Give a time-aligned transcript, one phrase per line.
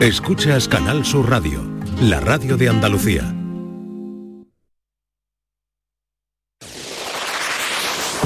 [0.00, 1.60] Escuchas Canal Sur Radio,
[2.00, 3.22] la radio de Andalucía.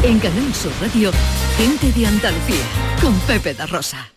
[0.02, 1.10] En Canal Sur Radio,
[1.56, 2.64] gente de Andalucía,
[3.02, 4.15] con Pepe da Rosa.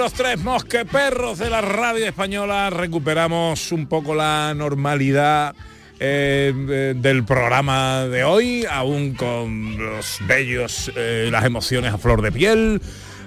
[0.00, 2.70] Los tres mosqueperros de la radio española.
[2.70, 5.54] Recuperamos un poco la normalidad
[5.98, 12.22] eh, eh, del programa de hoy, aún con los bellos, eh, las emociones a flor
[12.22, 12.80] de piel.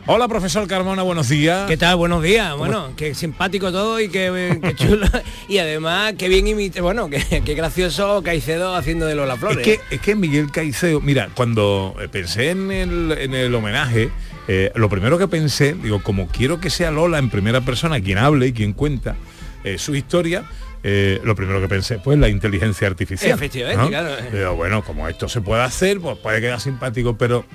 [0.06, 1.66] Hola, profesor Carmona, buenos días.
[1.66, 1.96] ¿Qué tal?
[1.96, 2.58] Buenos días.
[2.58, 5.08] Bueno, qué simpático todo y qué, qué chulo.
[5.48, 6.82] y además, qué bien imite.
[6.82, 9.64] Bueno, qué, qué gracioso Caicedo haciendo de Lola Es Flores.
[9.66, 14.10] que, es que Miguel Caicedo, mira, cuando eh, pensé en el, en el homenaje,
[14.50, 18.18] eh, lo primero que pensé, digo, como quiero que sea Lola en primera persona quien
[18.18, 19.16] hable y quien cuenta
[19.64, 20.44] eh, su historia,
[20.84, 23.32] eh, lo primero que pensé, pues la inteligencia artificial.
[23.32, 23.88] Efectivamente, ¿no?
[23.88, 24.16] claro.
[24.34, 27.46] Digo, bueno, como esto se puede hacer, pues puede quedar simpático, pero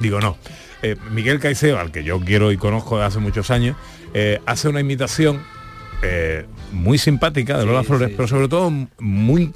[0.00, 0.36] digo, no.
[0.82, 3.76] Eh, Miguel Caicedo, al que yo quiero y conozco de hace muchos años,
[4.14, 5.40] eh, hace una imitación
[6.02, 9.52] eh, muy simpática de Lola Flores, pero sobre todo muy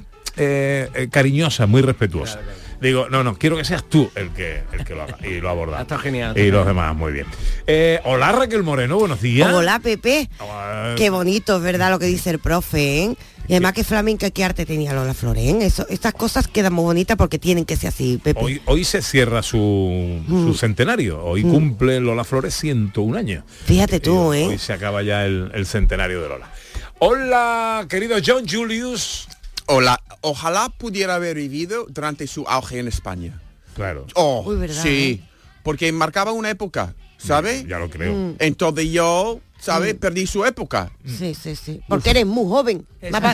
[1.11, 2.39] cariñosa, muy respetuosa.
[2.81, 5.17] Digo, no, no, quiero que seas tú el que, el que lo haga.
[5.25, 5.81] Y lo aborda.
[5.81, 6.37] Está genial.
[6.37, 7.25] Y los demás, muy bien.
[7.67, 9.51] Eh, hola Raquel Moreno, buenos días.
[9.53, 10.29] Hola Pepe.
[10.39, 10.95] Hola.
[10.97, 13.15] Qué bonito, es verdad lo que dice el profe, ¿eh?
[13.47, 15.57] Y además que flamenca, qué arte tenía Lola Flores, ¿eh?
[15.65, 18.39] Eso, estas cosas quedan muy bonitas porque tienen que ser así, Pepe.
[18.43, 20.47] Hoy, hoy se cierra su, Mm.
[20.47, 21.23] su centenario.
[21.23, 23.43] Hoy cumple Lola Flores 101 años.
[23.65, 24.47] Fíjate tú, Y ¿eh?
[24.47, 26.49] Hoy se acaba ya el, el centenario de Lola.
[26.99, 29.27] Hola, querido John Julius.
[29.67, 33.41] Hola, ojalá pudiera haber vivido durante su auge en España.
[33.75, 34.05] Claro.
[34.15, 35.27] Oh, Uy, ¿verdad, sí, eh?
[35.61, 37.65] porque marcaba una época, ¿sabe?
[37.67, 38.13] Ya lo creo.
[38.13, 38.35] Mm.
[38.39, 39.95] Entonces yo, ¿sabe?
[39.95, 40.91] Perdí su época.
[41.05, 41.81] Sí, sí, sí.
[41.87, 42.85] Porque eres muy joven.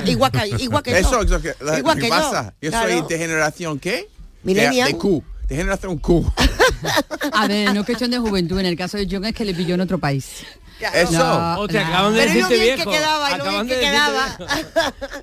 [0.05, 1.21] Igual que, igual que Eso yo.
[1.21, 2.53] es lo que, la- Igual que que yo, pasa.
[2.61, 2.99] Yo, claro.
[2.99, 4.07] soy de generación ¿qué?
[4.43, 4.87] Millennial.
[4.87, 6.31] De, de Q, de generación Q.
[7.33, 9.53] A ver, no es cuestión de juventud, en el caso de John es que le
[9.53, 10.43] pilló en otro país.
[10.89, 11.11] Eso.
[11.13, 12.89] No, acaban de decirte viejo.
[12.89, 14.37] que quedaba, Acaban que quedaba.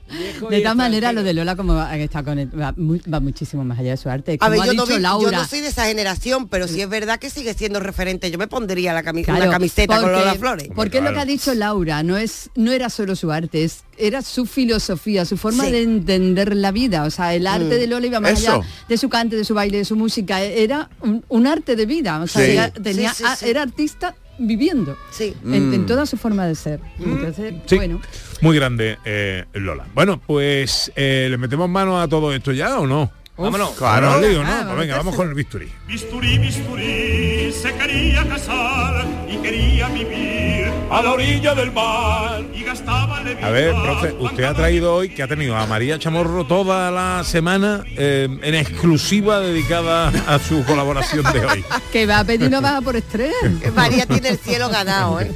[0.07, 0.49] viejo.
[0.51, 2.73] De y todas maneras, lo de Lola como estado con él, va,
[3.21, 4.39] muchísimo más allá de su arte.
[4.41, 4.87] A ver, ha yo no,
[5.31, 8.31] yo soy de esa generación, pero sí es verdad que sigue siendo referente.
[8.31, 10.69] Yo me pondría la cami- Claro, una camiseta con porque- Lola Flores.
[10.75, 13.85] Porque es lo que ha dicho Laura, no es no era solo su arte, es,
[13.97, 15.73] era su filosofía, su forma Sí.
[15.73, 17.05] de entender la vida.
[17.05, 17.81] O sea, el arte Mm.
[17.81, 18.53] de Lola iba más Eso.
[18.55, 20.41] allá de su cante, de su baile, de su música.
[20.41, 22.21] Era un, un arte de vida.
[22.21, 22.51] O sea, Sí.
[22.53, 23.49] era, tenía- Sí, sí, sí.
[23.51, 24.97] era artista viviendo.
[25.11, 25.35] Sí.
[25.45, 25.87] En, en Mm.
[25.87, 26.81] toda su forma de ser.
[26.99, 28.01] Entonces, Sí, bueno.
[28.41, 29.87] muy grande eh, Lola.
[29.95, 33.11] Bueno, pues eh, le metemos mano a todo esto ya o no.
[33.39, 33.71] Vámonos.
[33.71, 34.09] Claro.
[34.09, 34.49] Vámonos lío, ¿no?
[34.51, 35.73] Ah, Pues venga, vamos con el bisturí.
[35.87, 43.19] Bisturí, bisturí, se quería casar y quería vivir a la orilla del mar y gastaba
[43.19, 47.23] A ver, profe, usted ha traído hoy que ha tenido a María Chamorro toda la
[47.25, 51.65] semana eh, en exclusiva dedicada a su colaboración de hoy.
[51.93, 53.33] Que va a pedir una baja por estrés.
[53.75, 55.31] María tiene el cielo ganado, ¿eh?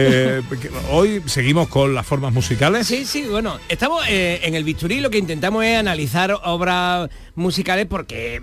[0.00, 0.42] Eh,
[0.90, 2.86] hoy seguimos con las formas musicales.
[2.86, 7.86] Sí, sí, bueno, estamos eh, en el bisturí, lo que intentamos es analizar obras musicales
[7.86, 8.40] porque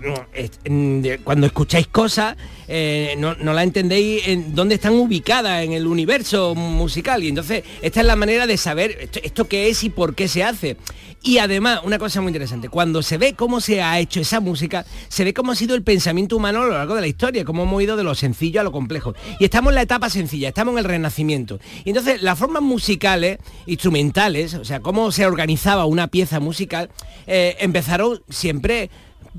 [0.66, 2.36] mm, mm, cuando escucháis cosas
[2.68, 7.64] eh, no, no la entendéis en dónde están ubicadas en el universo musical y entonces
[7.82, 10.76] esta es la manera de saber esto, esto qué es y por qué se hace.
[11.26, 14.86] Y además, una cosa muy interesante, cuando se ve cómo se ha hecho esa música,
[15.08, 17.64] se ve cómo ha sido el pensamiento humano a lo largo de la historia, cómo
[17.64, 19.12] hemos ido de lo sencillo a lo complejo.
[19.40, 21.58] Y estamos en la etapa sencilla, estamos en el renacimiento.
[21.84, 26.90] Y entonces las formas musicales, instrumentales, o sea, cómo se organizaba una pieza musical,
[27.26, 28.85] eh, empezaron siempre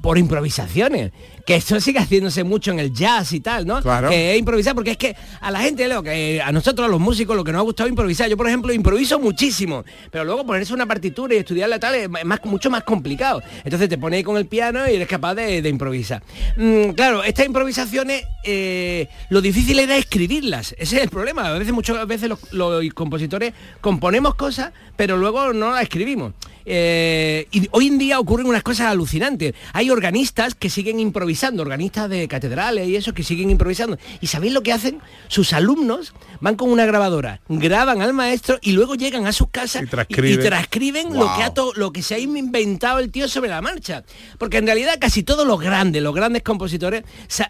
[0.01, 1.11] por improvisaciones.
[1.47, 3.81] Que esto sigue haciéndose mucho en el jazz y tal, ¿no?
[3.81, 4.09] Claro.
[4.09, 6.99] Que es improvisar, porque es que a la gente, Leo, que a nosotros, a los
[6.99, 8.29] músicos, lo que nos ha gustado improvisar.
[8.29, 12.43] Yo, por ejemplo, improviso muchísimo, pero luego ponerse una partitura y estudiarla tal es más,
[12.43, 13.41] mucho más complicado.
[13.63, 16.21] Entonces te pones ahí con el piano y eres capaz de, de improvisar.
[16.57, 20.75] Mm, claro, estas improvisaciones, eh, lo difícil era escribirlas.
[20.77, 21.45] Ese es el problema.
[21.47, 26.33] A veces, muchas veces los, los compositores componemos cosas, pero luego no las escribimos.
[26.69, 29.53] Eh, y hoy en día ocurren unas cosas alucinantes.
[29.71, 33.97] Hay organistas que siguen improvisando, organistas de catedrales y eso que siguen improvisando.
[34.21, 34.99] ¿Y sabéis lo que hacen?
[35.27, 39.83] Sus alumnos van con una grabadora, graban al maestro y luego llegan a sus casas
[39.83, 40.39] Y transcriben.
[40.45, 44.03] transcriben lo, que ha to- lo que se ha inventado el tío sobre la marcha.
[44.37, 47.03] Porque en realidad casi todos los grandes, los grandes compositores,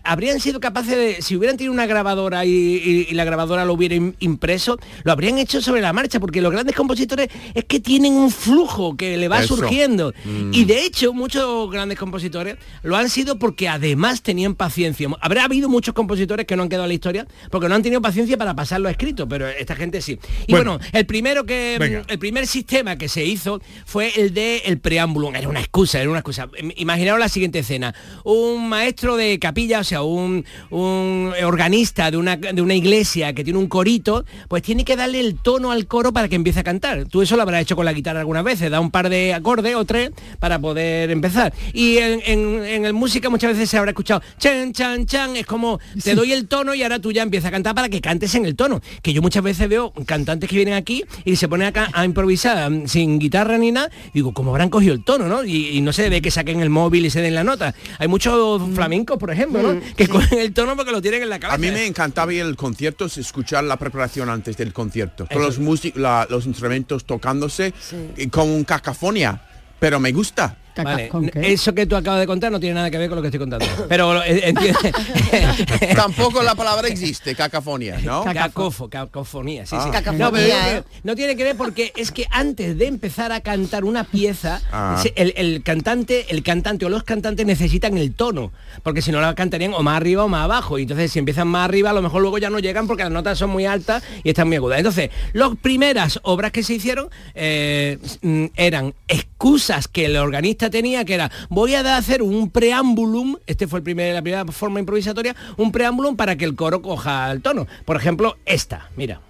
[0.04, 3.74] habrían sido capaces de, si hubieran tenido una grabadora y, y- y la grabadora lo
[3.74, 7.80] hubiera im- impreso, lo habrían hecho sobre la marcha, porque los grandes compositores es que
[7.80, 9.56] tienen un flujo que le va Eso.
[9.56, 10.14] surgiendo.
[10.52, 15.08] Y de hecho, muchos grandes compositores lo han sido porque además tenían paciencia.
[15.22, 18.02] Habrá habido muchos compositores que no han quedado en la historia porque no han tenido
[18.02, 20.20] paciencia para pasarlo a escrito, pero esta gente sí.
[20.48, 20.78] Y Bueno.
[20.78, 22.04] bueno, el primero que Venga.
[22.08, 25.32] el primer sistema que se hizo fue el de el preámbulo.
[25.34, 26.48] Era una excusa, era una excusa.
[26.60, 27.94] Im- Imaginaos la siguiente escena.
[28.24, 33.44] Un maestro de capilla, o sea, un, un organista de una, de una iglesia que
[33.44, 36.64] tiene un corito, pues tiene que darle el tono al coro para que empiece a
[36.64, 37.06] cantar.
[37.06, 39.76] Tú eso lo habrás hecho con la guitarra algunas veces, da un par de acordes
[39.76, 41.54] o tres para poder empezar.
[41.74, 45.46] Y en, en, en el música muchas veces se habrá escuchado chan, chan, chan, es
[45.46, 48.36] como te doy el tono y ahora tú ya empiezas a cantar para que cantes
[48.36, 48.82] en el tono.
[49.02, 52.70] Que yo muchas veces veo cantantes que vienen aquí y se ponen acá a improvisar
[52.70, 55.44] mm, sin guitarra ni nada, y digo, ¿cómo habrán cogido el tono, no?
[55.44, 57.74] Y, y no se ve que saquen el móvil y se den la nota.
[58.00, 59.82] Hay muchos flamencos, por ejemplo, ¿no?
[59.96, 61.56] Que cogen el tono porque lo tienen en la cabeza.
[61.56, 65.26] A mí me encantaba ir al concierto es escuchar la preparación antes del concierto.
[65.30, 65.40] Eso.
[65.40, 67.74] los, la- los instrumentos tocándose
[68.18, 69.42] y con un cacafonia.
[69.80, 70.58] Pero me gusta.
[70.84, 73.28] Vale, Eso que tú acabas de contar no tiene nada que ver con lo que
[73.30, 73.66] estoy contando.
[73.90, 74.94] Pero eh, entiende.
[75.96, 78.24] Tampoco la palabra existe, cacafonia, ¿no?
[78.24, 79.84] Cacofo, cacofonía, sí, Ah.
[79.86, 79.92] sí.
[79.92, 80.84] Cacofonía, No, pero digo ¿eh?
[81.04, 85.02] no tiene que ver porque es que antes de empezar a cantar una pieza, Ah.
[85.16, 88.52] el cantante, el cantante o los cantantes necesitan el tono,
[88.84, 90.78] porque si no la cantarían o más arriba o más abajo.
[90.80, 93.12] Y entonces si empiezan más arriba, a lo mejor luego ya no llegan porque las
[93.12, 94.78] notas son muy altas y están muy agudas.
[94.80, 101.06] Entonces, las primeras obras que se hicieron eh, mm, eran excusas que el organista tenía,
[101.06, 105.36] que era voy a hacer un preámbulum, este fue el primer, la primera forma improvisatoria,
[105.58, 107.68] un preámbulum para que el coro coja el tono.
[107.86, 109.22] Por ejemplo, esta, mira.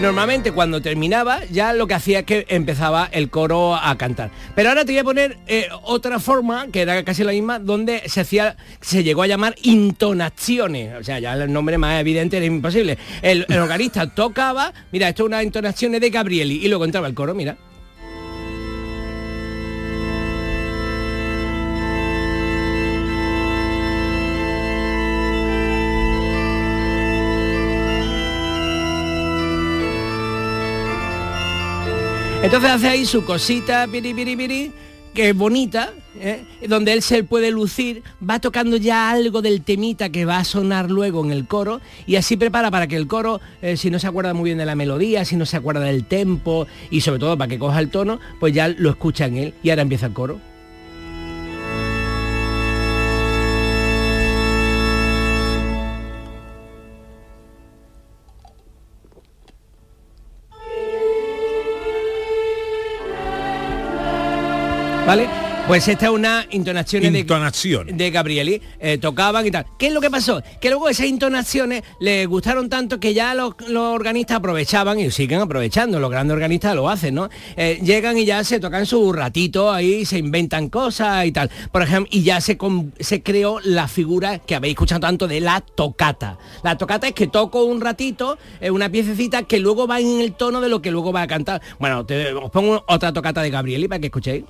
[0.00, 4.30] Normalmente cuando terminaba, ya lo que hacía es que empezaba el coro a cantar.
[4.54, 8.02] Pero ahora te voy a poner eh, otra forma, que era casi la misma, donde
[8.06, 10.94] se hacía, se llegó a llamar intonaciones.
[11.00, 12.98] O sea, ya el nombre más evidente era imposible.
[13.22, 17.14] El, el organista tocaba, mira, esto es una intonaciones de Gabrieli, y luego entraba el
[17.14, 17.56] coro, mira.
[32.44, 34.72] Entonces hace ahí su cosita, piri, piri, piri,
[35.14, 36.44] que es bonita, ¿eh?
[36.68, 40.90] donde él se puede lucir, va tocando ya algo del temita que va a sonar
[40.90, 44.08] luego en el coro y así prepara para que el coro, eh, si no se
[44.08, 47.38] acuerda muy bien de la melodía, si no se acuerda del tempo y sobre todo
[47.38, 50.12] para que coja el tono, pues ya lo escucha en él y ahora empieza el
[50.12, 50.38] coro.
[65.06, 65.28] ¿Vale?
[65.66, 67.18] Pues esta es una intonación de,
[67.96, 68.60] de Gabrieli.
[68.80, 69.64] eh, tocaban y tal.
[69.78, 70.42] ¿Qué es lo que pasó?
[70.60, 75.40] Que luego esas intonaciones le gustaron tanto que ya los, los organistas aprovechaban y siguen
[75.40, 75.98] aprovechando.
[76.00, 77.30] Los grandes organistas lo hacen, ¿no?
[77.56, 81.50] Eh, llegan y ya se tocan su ratito ahí, se inventan cosas y tal.
[81.72, 85.40] Por ejemplo, y ya se, con- se creó la figura que habéis escuchado tanto de
[85.40, 86.38] la tocata.
[86.62, 90.32] La tocata es que toco un ratito, eh, una piececita que luego va en el
[90.34, 91.62] tono de lo que luego va a cantar.
[91.78, 94.44] Bueno, te- os pongo otra tocata de Gabrieli para que escuchéis.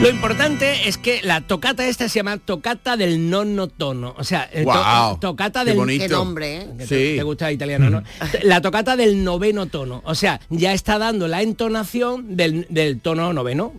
[0.00, 4.14] Lo importante es que la tocata esta se llama tocata del nono tono.
[4.16, 5.76] O sea, el to- Guau, tocata del...
[5.98, 6.68] Qué nombre, ¿eh?
[6.78, 7.16] Que te, Sí.
[7.16, 8.04] te gusta italiano, ¿no?
[8.44, 10.00] La tocata del noveno tono.
[10.04, 13.72] O sea, ya está dando la entonación del, del tono noveno.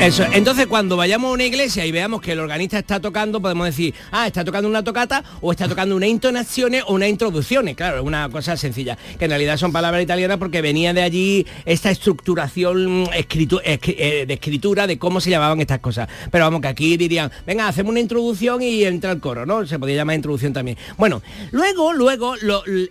[0.00, 3.66] Eso, entonces cuando vayamos a una iglesia y veamos que el organista está tocando, podemos
[3.66, 7.74] decir, ah, está tocando una tocata o está tocando una intonaciones o una introducciones.
[7.74, 11.46] Claro, es una cosa sencilla, que en realidad son palabras italianas porque venía de allí
[11.64, 16.08] esta estructuración escritu- escri- eh, de escritura de cómo se llamaban estas cosas.
[16.30, 19.66] Pero vamos, que aquí dirían, venga, hacemos una introducción y entra el coro, ¿no?
[19.66, 20.78] Se podría llamar introducción también.
[20.96, 22.34] Bueno, luego, luego,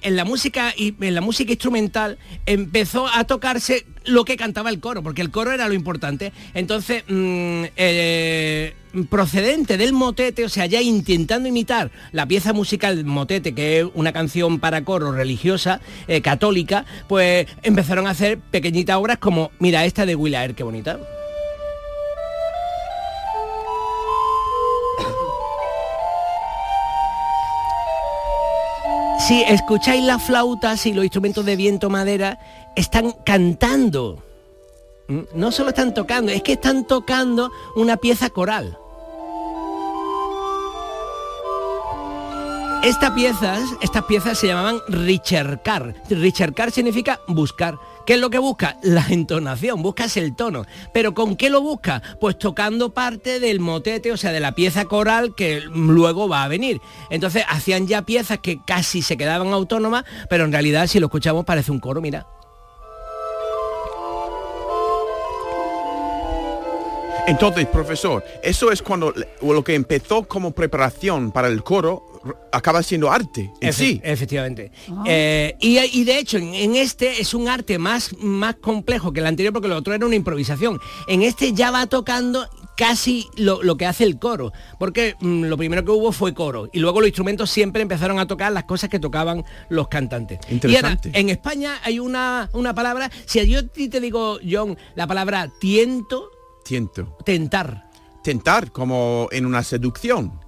[0.02, 5.04] en la música en la música instrumental empezó a tocarse lo que cantaba el coro,
[5.04, 6.34] porque el coro era lo importante.
[6.54, 8.74] Entonces, mm, eh,
[9.10, 14.14] procedente del motete, o sea, ya intentando imitar la pieza musical motete, que es una
[14.14, 20.06] canción para coro religiosa, eh, católica, pues empezaron a hacer pequeñitas obras como, mira, esta
[20.06, 21.00] de Willaer, qué bonita.
[29.27, 32.39] Si escucháis las flautas y los instrumentos de viento madera,
[32.77, 34.24] están cantando.
[35.10, 35.19] ¿Mm?
[35.34, 38.77] No solo están tocando, es que están tocando una pieza coral.
[42.84, 45.96] Estas piezas, estas piezas se llamaban Ricercar.
[46.10, 47.77] Ricercar significa buscar.
[48.08, 48.78] ¿Qué es lo que busca?
[48.84, 50.66] La entonación, buscas el tono.
[50.94, 52.02] ¿Pero con qué lo busca?
[52.22, 56.48] Pues tocando parte del motete, o sea, de la pieza coral que luego va a
[56.48, 56.80] venir.
[57.10, 61.44] Entonces hacían ya piezas que casi se quedaban autónomas, pero en realidad si lo escuchamos
[61.44, 62.26] parece un coro, mira.
[67.27, 72.03] Entonces, profesor, eso es cuando lo que empezó como preparación para el coro
[72.51, 74.01] acaba siendo arte en Efe- sí.
[74.03, 74.72] Efectivamente.
[75.05, 79.19] Eh, y, y de hecho, en, en este es un arte más, más complejo que
[79.19, 80.79] el anterior porque lo otro era una improvisación.
[81.07, 85.57] En este ya va tocando casi lo, lo que hace el coro, porque mm, lo
[85.57, 88.89] primero que hubo fue coro y luego los instrumentos siempre empezaron a tocar las cosas
[88.89, 90.39] que tocaban los cantantes.
[90.50, 91.10] Interesante.
[91.10, 94.77] Y ahora, en España hay una, una palabra, si yo a ti te digo, John,
[94.96, 96.29] la palabra tiento,
[96.68, 97.18] Tiento.
[97.26, 97.86] tentar.
[98.24, 100.40] Tentar, como en una seducción.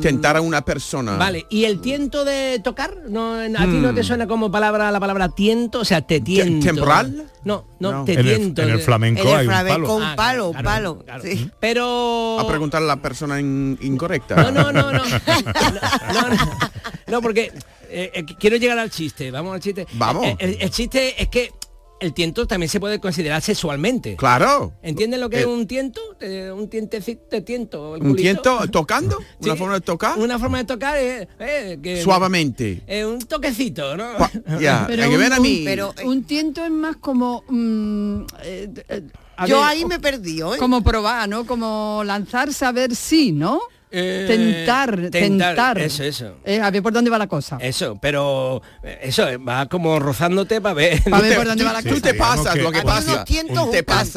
[0.00, 1.16] Tentar a una persona.
[1.16, 1.18] Mm.
[1.18, 2.96] Vale, ¿y el tiento de tocar?
[3.08, 4.04] No, ¿A ti no te Mm.
[4.04, 5.80] suena como palabra la palabra tiento?
[5.80, 6.64] O sea, te tiento.
[6.66, 7.28] ¿Temporal?
[7.44, 8.04] No, no, No.
[8.04, 8.62] te En el- tiento.
[8.62, 9.96] en el flamenco En el hay un flamenco palo.
[9.96, 10.98] un Ah, palo, claro, palo.
[11.04, 11.22] claro.
[11.24, 11.50] sí.
[11.58, 12.38] Pero...
[12.38, 14.36] A preguntar a la persona in- incorrecta.
[14.36, 15.02] No, no, no, no.
[15.02, 16.50] No, no,
[17.08, 17.52] no, porque
[17.90, 19.32] eh, eh, quiero llegar al chiste.
[19.32, 19.88] Vamos al chiste.
[19.94, 20.24] Vamos.
[20.24, 21.50] Eh, El, el chiste es que
[22.04, 24.16] el tiento también se puede considerar sexualmente.
[24.16, 24.72] Claro.
[24.82, 26.00] ¿Entienden lo que Eh, es un tiento?
[26.20, 27.96] Eh, un tientecito de tiento.
[27.96, 29.18] el ¿Un tiento tocando?
[29.40, 30.18] ¿Una Sí, forma de tocar?
[30.18, 31.26] Una forma de tocar es...
[31.38, 32.82] eh, que- Suavemente.
[32.86, 34.06] eh, un toquecito, ¿no?
[34.60, 35.62] Ya, Pero hay que un, ver a un- mí.
[35.64, 37.42] pero- un tiento es más como...
[37.48, 39.02] mm, eh, eh,
[39.36, 40.58] a Yo ver, ahí me perdí, ¿eh?
[40.58, 41.44] Como probar, ¿no?
[41.44, 43.60] Como lanzarse a ver si, ¿no?
[43.96, 45.78] Eh, tentar, tentar.
[45.78, 46.34] Eso, eso.
[46.44, 47.58] Eh, a ver por dónde va la cosa.
[47.60, 51.02] Eso, pero eh, eso, eh, va como rozándote para ver.
[51.04, 52.00] Pa' ver Tú por te- dónde tú- va la tú cosa.
[52.02, 53.24] te Digamos pasas que- lo que pasa.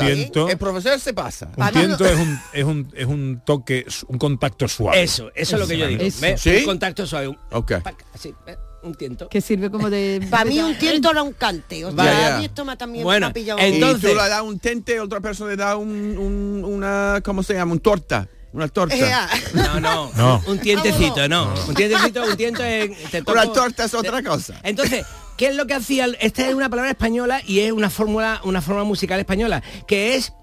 [0.08, 0.32] te ¿eh?
[0.50, 1.50] El profesor se pasa.
[1.56, 5.04] Un A mí no- tiento es un, es un, es un toque, un contacto suave.
[5.04, 6.04] Eso, eso es lo que yo digo.
[6.38, 6.58] ¿Sí?
[6.58, 7.28] Un contacto suave.
[7.28, 7.74] Un, Ok.
[7.84, 8.58] pac, así, ¿ves?
[8.84, 9.28] un tiento.
[9.28, 10.26] Que sirve como de...
[10.30, 11.84] Para mí un tiento era un cante.
[11.84, 13.60] O sea, a mí esto me también Bueno, me ha pillado.
[13.60, 17.44] Y Entonces- tú le das un tente, otra persona le da un, un- una, ¿cómo
[17.44, 17.74] se llama?
[17.74, 18.28] Un torta.
[18.58, 18.96] Una torta.
[18.96, 19.30] Eh, ah.
[19.54, 20.42] No, no, No.
[20.48, 21.54] un tientecito, no.
[21.68, 22.90] Un tientecito, un tiento es...
[23.12, 24.60] te toco- Una torta es otra cosa.
[24.64, 25.06] Entonces,
[25.38, 26.08] ¿qué es lo que hacía?
[26.20, 30.34] Esta es una palabra española y es una fórmula, una forma musical española, que es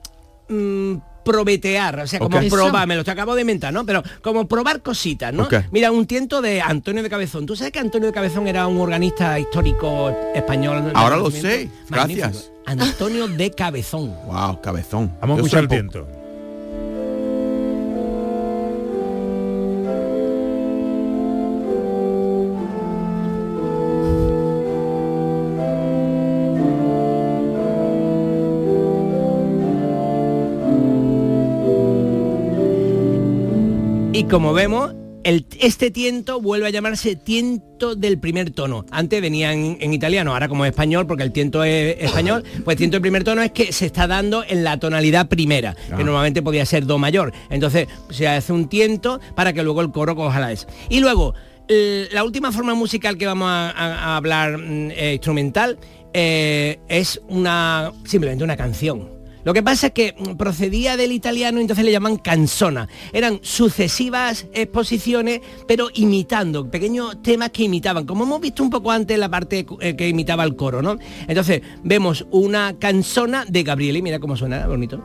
[0.49, 0.94] mm,
[1.25, 3.85] probetear, o sea, como probar, me lo acabo de inventar, ¿no?
[3.85, 5.49] Pero como probar cositas, ¿no?
[5.73, 7.47] Mira, un tiento de Antonio de Cabezón.
[7.47, 10.92] ¿Tú sabes que Antonio de Cabezón era un organista histórico español?
[10.94, 12.30] Ahora lo sé, gracias.
[12.30, 12.54] Magnífico.
[12.66, 14.14] Antonio de Cabezón.
[14.26, 15.16] Wow, cabezón.
[15.21, 16.06] Vamos a escuchar el tiento.
[34.35, 38.85] Como vemos, el- este tiento vuelve a llamarse tiento del primer tono.
[38.91, 42.97] Antes venía en, en italiano, ahora como español, porque el tiento es español, pues tiento
[42.97, 46.67] del primer tono es que se está dando en la tonalidad primera, que normalmente podía
[46.67, 47.33] ser do mayor.
[47.49, 50.67] Entonces se hace un tiento para que luego el coro coja la es.
[50.88, 51.35] Y luego,
[51.69, 55.79] la última forma musical que vamos a, a- a hablar mm, eh, instrumental
[56.12, 59.13] eh, es una simplemente una canción.
[59.44, 62.88] Lo que pasa es que mm, procedía del italiano, entonces le llaman canzona.
[63.12, 69.18] Eran sucesivas exposiciones, pero imitando, pequeños temas que imitaban, como hemos visto un poco antes
[69.18, 70.96] la parte eh, que imitaba el coro, ¿no?
[71.28, 75.02] Entonces vemos una canzona de Gabriele, mira cómo suena, bonito.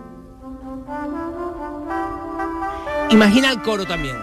[3.12, 4.16] Imagina el coro también,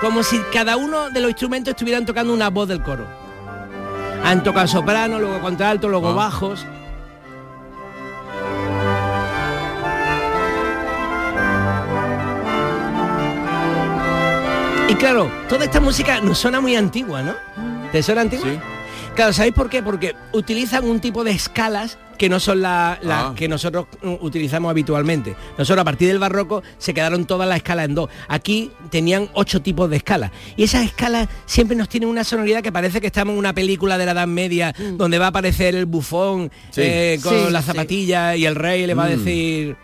[0.00, 3.06] como si cada uno de los instrumentos estuvieran tocando una voz del coro.
[4.24, 6.14] Han tocado soprano, luego contralto, luego Ah.
[6.14, 6.66] bajos.
[14.92, 17.34] Y claro, toda esta música nos suena muy antigua, ¿no?
[17.90, 18.44] ¿Te suena antigua?
[18.46, 18.58] Sí.
[19.14, 19.82] Claro, ¿sabéis por qué?
[19.82, 23.32] Porque utilizan un tipo de escalas que no son las Ah.
[23.34, 25.34] que nosotros mm, utilizamos habitualmente.
[25.56, 28.10] Nosotros a partir del barroco se quedaron todas las escalas en dos.
[28.28, 30.30] Aquí tenían ocho tipos de escalas.
[30.56, 33.96] Y esas escalas siempre nos tienen una sonoridad que parece que estamos en una película
[33.98, 36.82] de la Edad Media donde va a aparecer el bufón Sí.
[36.84, 37.70] eh, con Sí, las sí.
[37.70, 39.10] zapatillas y el rey le va a Mm.
[39.18, 39.76] decir...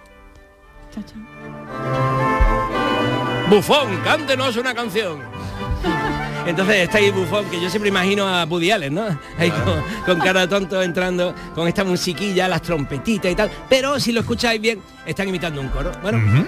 [3.50, 5.22] Bufón, cántenos una canción.
[6.46, 9.06] Entonces está ahí bufón, que yo siempre imagino a Woody Allen, ¿no?
[9.38, 13.50] Ahí con, con cara de tonto entrando con esta musiquilla, las trompetitas y tal.
[13.68, 15.92] Pero si lo escucháis bien, están imitando un coro.
[16.02, 16.46] Bueno, Ujú.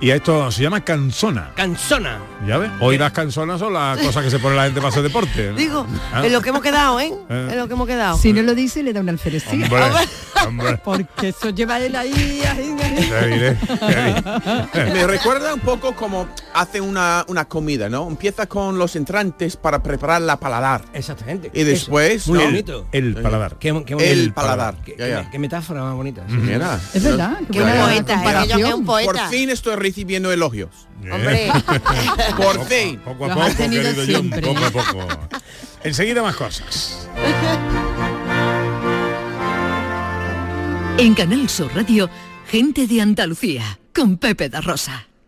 [0.00, 1.52] Y esto se llama canzona.
[1.54, 2.18] canzona.
[2.46, 2.70] ¿Ya ves?
[2.80, 5.50] Hoy las canzonas son las cosas que se pone la gente para hacer deporte.
[5.50, 5.56] ¿no?
[5.56, 6.26] Digo, Ah.
[6.26, 7.12] en lo que hemos quedado, ¿eh?
[7.30, 7.48] Eh.
[7.52, 8.18] En lo que hemos quedado.
[8.18, 9.64] Si no lo dice, le da una alferecía.
[9.64, 9.80] Hombre,
[10.46, 10.78] hombre.
[10.84, 12.76] Porque eso lleva él ahí, ahí.
[14.74, 18.06] Me recuerda un poco como hace una, una comida, ¿no?
[18.08, 20.84] Empieza con los entrantes para preparar la paladar.
[20.92, 21.50] Exactamente.
[21.54, 22.26] Y después.
[22.26, 22.44] Muy ¿no?
[22.46, 22.86] bonito.
[22.92, 23.58] El paladar.
[23.58, 24.00] Qué, qué bonito.
[24.12, 24.76] El paladar.
[24.84, 25.22] Qué, Ya, ya.
[25.24, 26.24] qué- qué metáfora más bonita.
[26.28, 26.34] sí.
[26.34, 26.80] Mira.
[26.92, 27.38] Es verdad.
[27.52, 28.48] Qué poeta, ¿eh?
[28.58, 29.28] Yo un Por poeta.
[29.28, 30.70] fin estoy recibiendo elogios.
[31.12, 31.50] Hombre.
[32.36, 32.98] Por fin.
[33.04, 34.42] Poco a poco, tenido querido John, siempre.
[34.42, 35.08] poco a poco.
[35.84, 37.08] Enseguida más cosas.
[40.98, 42.08] En Canal Sur Radio,
[42.50, 45.06] gente de Andalucía, con Pepe da Rosa.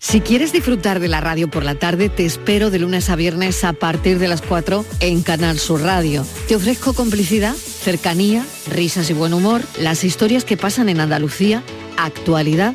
[0.00, 3.64] Si quieres disfrutar de la radio por la tarde, te espero de lunes a viernes
[3.64, 6.24] a partir de las 4 en Canal Sur Radio.
[6.46, 11.64] Te ofrezco complicidad, cercanía, risas y buen humor, las historias que pasan en Andalucía,
[11.96, 12.74] actualidad,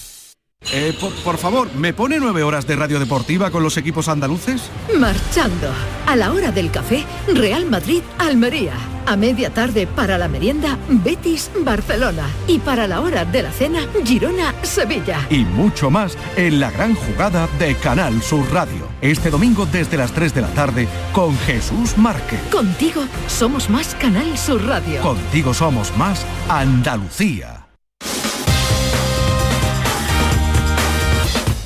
[0.73, 4.69] Eh, por, por favor, ¿me pone nueve horas de radio deportiva con los equipos andaluces?
[4.97, 5.67] Marchando.
[6.05, 7.03] A la hora del café,
[7.33, 8.73] Real Madrid, Almería.
[9.07, 12.29] A media tarde para la merienda, Betis, Barcelona.
[12.47, 15.25] Y para la hora de la cena, Girona, Sevilla.
[15.29, 18.87] Y mucho más en la gran jugada de Canal Sur Radio.
[19.01, 22.39] Este domingo desde las 3 de la tarde con Jesús Márquez.
[22.51, 25.01] Contigo somos más Canal Sur Radio.
[25.01, 27.60] Contigo somos más Andalucía.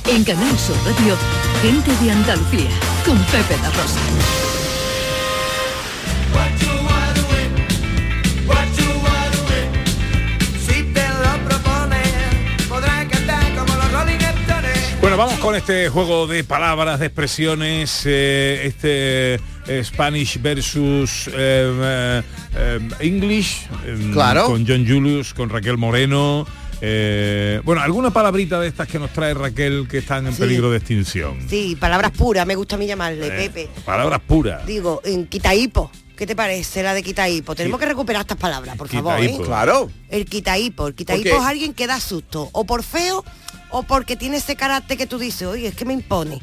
[0.08, 1.16] En Canal Sur Radio,
[1.62, 2.70] gente de Andalucía,
[3.04, 4.00] con Pepe da Rosa.
[15.00, 19.34] Bueno, vamos con este juego de palabras, de expresiones, eh, este
[19.68, 22.22] eh, Spanish versus eh, eh,
[22.56, 24.46] eh, English, eh, Claro.
[24.46, 26.44] con John Julius, con Raquel Moreno.
[26.80, 30.40] Eh, bueno, alguna palabrita de estas que nos trae Raquel que están en Sí.
[30.40, 31.38] peligro de extinción.
[31.48, 33.68] Sí, palabras puras, me gusta a mí llamarle, Eh, Pepe.
[33.84, 34.66] Palabras puras.
[34.66, 35.90] Digo, en quitaipo.
[36.16, 37.54] ¿Qué te parece la de quitaipo?
[37.54, 39.20] Tenemos que recuperar estas palabras, por favor.
[39.22, 39.36] ¿eh?
[39.44, 39.90] Claro.
[40.08, 40.86] El quitaipo.
[40.88, 41.36] El quitaipo ¿Por qué?
[41.36, 42.48] es alguien que da susto.
[42.52, 43.22] O por feo,
[43.70, 46.40] o porque tiene ese carácter que tú dices, oye, es que me impone.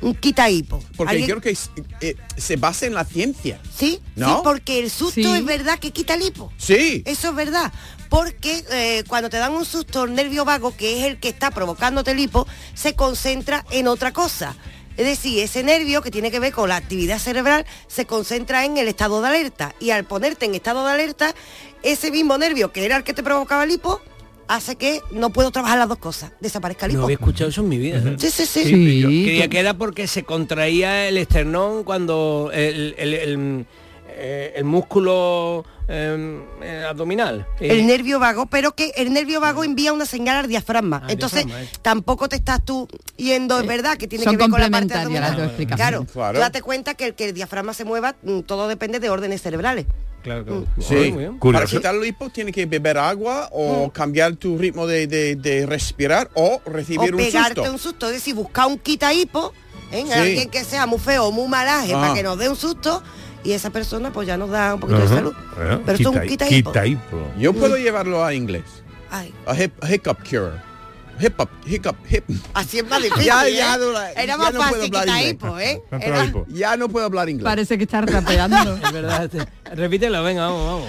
[0.00, 0.82] Un quitaipo.
[0.96, 3.60] Porque Alguien- creo que es- eh, se basa en la ciencia.
[3.72, 4.26] Sí, ¿No?
[4.38, 5.32] sí, porque el susto Sí.
[5.32, 6.52] es verdad que quita el hipo.
[6.56, 7.04] Sí.
[7.06, 7.72] Eso es verdad.
[8.12, 11.50] Porque eh, cuando te dan un susto, el nervio vago, que es el que está
[11.50, 14.54] provocándote el hipo, se concentra en otra cosa.
[14.98, 18.76] Es decir, ese nervio que tiene que ver con la actividad cerebral se concentra en
[18.76, 19.74] el estado de alerta.
[19.80, 21.34] Y al ponerte en estado de alerta,
[21.82, 24.02] ese mismo nervio que era el que te provocaba el hipo,
[24.46, 26.32] hace que no puedo trabajar las dos cosas.
[26.38, 27.04] Desaparezca el No hipo.
[27.04, 27.96] había escuchado eso en mi vida.
[27.96, 28.16] ¿eh?
[28.18, 28.64] Sí, sí, sí.
[28.64, 33.66] Sí, Yo creía que- era porque se contraía el esternón cuando el, el- el-
[34.14, 37.46] eh, el músculo eh, eh, abdominal.
[37.60, 41.02] el nervio vago, pero que el nervio vago envía una señal al diafragma.
[41.08, 41.78] Entonces, diafragma, eh.
[41.82, 44.94] tampoco te estás tú yendo, es verdad, que tiene son que ver con la parte
[44.94, 45.38] abdominal.
[45.38, 45.76] explicaciones.
[45.76, 46.34] Claro, Claro.
[46.34, 49.42] tú date cuenta que el que el diafragma se mueva, mm, todo depende de órdenes
[49.42, 49.84] cerebrales.
[50.22, 50.66] Claro, claro.
[50.80, 50.94] Sí.
[50.94, 51.38] Muy bien.
[51.40, 55.66] Para quitar el hipo tiene que beber agua o cambiar tu ritmo de, de- de
[55.66, 57.72] respirar o O recibir un pegarte susto.
[57.72, 59.52] un susto, es decir, buscar un quita hipo,
[59.90, 60.04] ¿eh?
[60.06, 60.12] Sí.
[60.12, 62.00] alguien que sea muy feo o muy malaje Ah.
[62.00, 63.02] para que nos dé un susto
[63.44, 65.34] y esa persona pues ya nos da un poquito de salud.
[65.56, 66.72] Pero esto es un quita- quita hipo.
[66.72, 67.32] quitaipo.
[67.38, 68.62] Yo puedo llevarlo a inglés.
[69.10, 70.72] Ay, A hip- hiccup cure.
[71.20, 72.24] Hiccup, hiccup, hip.
[72.54, 73.24] así es más difícil.
[73.26, 73.54] Ya, ¿eh?
[73.56, 75.32] ya no la- Era ya más no puedo fácil hablar quita inglés.
[75.34, 75.82] hipo, ¿eh?
[76.00, 76.32] Era-.
[76.48, 77.44] Ya no puedo hablar inglés.
[77.44, 78.76] Parece que está rapeando.
[78.82, 79.28] Es verdad.
[79.28, 80.88] te- Repítelo, venga, vamos, vamos.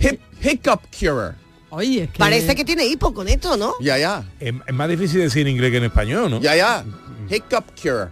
[0.00, 1.34] Hip, hiccup cure.
[1.70, 2.18] Oye, es que...
[2.18, 3.74] Parece que tiene hipo con esto, ¿no?
[3.80, 4.24] Ya, ya.
[4.40, 6.40] Es, es más difícil decir en inglés que en español, ¿no?
[6.40, 6.84] Ya, ya.
[7.30, 8.08] Hiccup cure.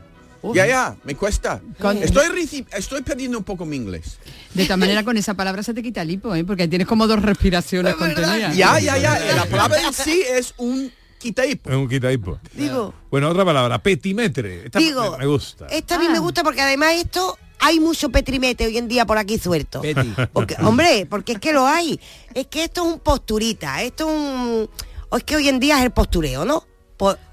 [0.54, 1.60] Ya, ya, me cuesta.
[1.78, 4.18] Con- Estoy, estoy perdiendo un poco mi inglés.
[4.54, 6.44] De todas maneras, con esa palabra se te quita el hipo, ¿eh?
[6.44, 8.56] Porque tienes como dos respiraciones contenidas.
[8.56, 9.18] Ya, ya, ya.
[9.36, 11.68] La palabra en sí es un quitaipo.
[11.70, 12.38] Es un quitaipo.
[12.54, 14.64] Digo, Bueno, otra palabra, petimetre.
[14.66, 15.66] Esta Digo, me- gusta.
[15.66, 19.18] Esta a mí me gusta porque además esto hay mucho petrimete hoy en día por
[19.18, 19.82] aquí suelto.
[20.32, 22.00] Porque, hombre, porque es que lo hay.
[22.34, 24.70] Es que esto es un posturita, esto es un...
[25.10, 26.64] o es que hoy en día es el postureo, ¿no?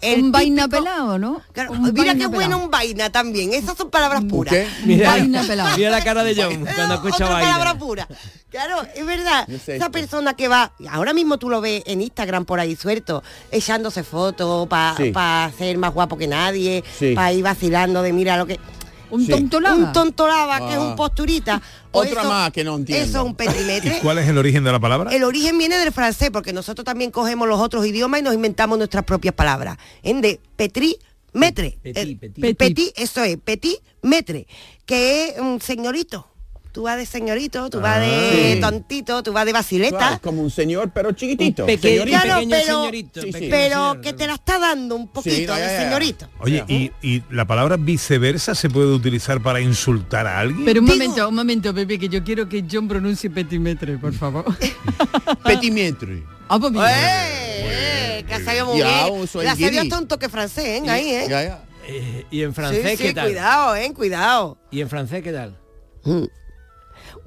[0.01, 1.41] El un vaina típico- pelado, ¿no?
[1.51, 3.53] Claro, Un mira qué bueno un vaina también.
[3.53, 4.53] Esas son palabras puras.
[4.53, 4.67] ¿Qué?
[4.85, 5.75] Mira, Vaina pelado.
[5.77, 7.51] mira la cara de John cuando escucha Otra vaina.
[7.51, 8.07] palabra pura.
[8.49, 9.45] Claro, es verdad.
[9.47, 9.91] Sé Esa esto.
[9.91, 14.67] persona que va, ahora mismo tú lo ves en Instagram por ahí suelto, echándose fotos
[14.67, 15.11] para Sí.
[15.57, 17.13] ser más guapo que nadie, Sí.
[17.13, 18.59] para ir vacilando de mira lo que...
[19.09, 19.31] Un Sí.
[19.31, 19.75] tonto lava.
[19.75, 20.81] Un tonto lava, que es Ah.
[20.81, 21.61] un posturita.
[21.91, 23.05] o Otra más que no entiendo.
[23.05, 23.99] Eso es un ¿Y petimetre.
[24.01, 25.11] cuál es el origen de la palabra?
[25.15, 28.77] El origen viene del francés, porque nosotros también cogemos los otros idiomas y nos inventamos
[28.77, 29.77] nuestras propias palabras.
[30.03, 30.97] En de petri,
[31.33, 31.77] metre.
[31.81, 32.57] Petit, petit.
[32.57, 34.45] petit, eso es, petit, metre,
[34.85, 36.27] que es un señorito.
[36.77, 38.61] Tú vas de señorito, tú vas de Sí.
[38.61, 40.19] tontito, tú vas de Claro, basileta.
[40.21, 41.63] como un señor, pero chiquitito.
[41.63, 42.21] Un pequeño, señorito.
[42.21, 43.21] Claro, pequeño pero- señorito.
[43.21, 43.33] Sí, sí.
[43.33, 44.01] pequeño pero señor.
[44.01, 46.29] que te la está dando un poquito de señorito.
[46.39, 50.65] Oye, y, y la palabra viceversa se puede utilizar para insultar a alguien?
[50.65, 54.13] Pero un Digo- momento, un momento, Pepe, que yo quiero que John pronuncie petimetre, por
[54.13, 54.45] favor.
[55.45, 56.21] Petimetre.
[56.47, 56.73] Ah, pues.
[56.75, 58.19] ¡Eh!
[58.19, 59.07] eh, que ha salido muy Ya,
[59.55, 59.89] bien.
[59.89, 60.89] tonto que francés, ¿eh?
[60.91, 61.25] Ahí, ¿eh?
[61.27, 61.63] Ya, ya.
[61.87, 63.25] Eh, y en francés, sí, ¿qué tal?
[63.29, 63.91] cuidado, ¿eh?
[63.95, 64.57] Cuidado.
[64.69, 65.57] ¿Y en francés qué tal?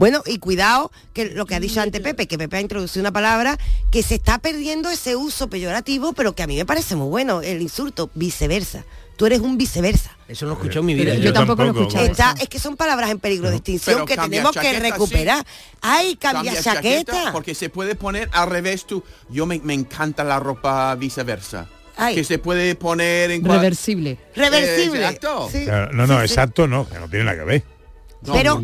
[0.00, 3.12] Bueno, y cuidado, que lo que ha dicho antes Pepe, que Pepe ha introducido una
[3.12, 3.58] palabra
[3.92, 7.42] que se está perdiendo ese uso peyorativo, pero que a mí me parece muy bueno,
[7.42, 8.86] el insulto, viceversa.
[9.16, 10.16] Tú eres un viceversa.
[10.26, 11.12] Eso no lo escuchó en mi vida.
[11.16, 11.24] Yo.
[11.24, 12.06] yo tampoco lo escuchado.
[12.06, 15.44] Está, es que son palabras en peligro de extinción Pero que cambia tenemos que recuperar.
[15.82, 17.30] Ay, cambia, chaqueta.
[17.32, 19.04] Porque se puede poner al revés tú.
[19.28, 21.68] Yo me, me encanta la ropa viceversa.
[21.98, 22.14] Ay.
[22.14, 23.44] Que se puede poner en...
[23.44, 24.16] Reversible.
[24.34, 25.00] Reversible.
[25.00, 25.50] Eh, exacto.
[25.52, 25.64] Sí.
[25.66, 26.32] Claro, no, no, Sí, sí.
[26.32, 27.79] exacto no, que no tiene nada que ver.
[28.22, 28.62] No, Pero-.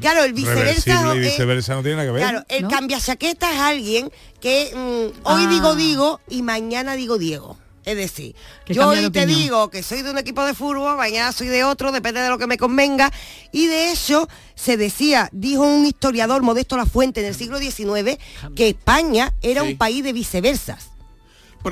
[0.00, 0.62] Claro, el viceversa.
[1.02, 2.22] Reversible y eh, viceversa no tiene nada que ver.
[2.22, 2.68] Claro, el ¿No?
[2.68, 5.48] cambia chaqueta es alguien que mm, hoy Ah.
[5.50, 7.56] digo digo y mañana digo Diego.
[7.84, 10.96] Es decir, Que yo de hoy te digo que soy de un equipo de fútbol,
[10.96, 13.12] mañana soy de otro, depende de lo que me convenga.
[13.52, 18.18] Y de hecho, se decía, dijo un historiador Modesto La Fuente en el siglo XIX,
[18.56, 19.68] que España era Sí.
[19.68, 20.88] un país de viceversas.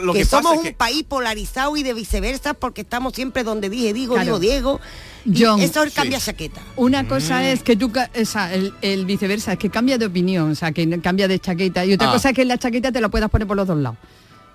[0.02, 0.72] Lo que, que, pasa somos es un que...
[0.72, 4.38] país polarizado y de viceversa porque estamos siempre donde dije digo, Claro.
[4.38, 4.80] digo Diego.
[5.26, 5.60] Y John.
[5.60, 5.96] eso es el Sí.
[5.96, 6.60] cambia chaqueta.
[6.76, 10.06] Una cosa es que tú, ca- o sea, el, el viceversa, es que cambia de
[10.06, 11.84] opinión, o sea, que cambia de chaqueta.
[11.86, 12.12] Y otra Ah.
[12.12, 13.98] cosa es que la chaqueta te la puedas poner por los dos lados.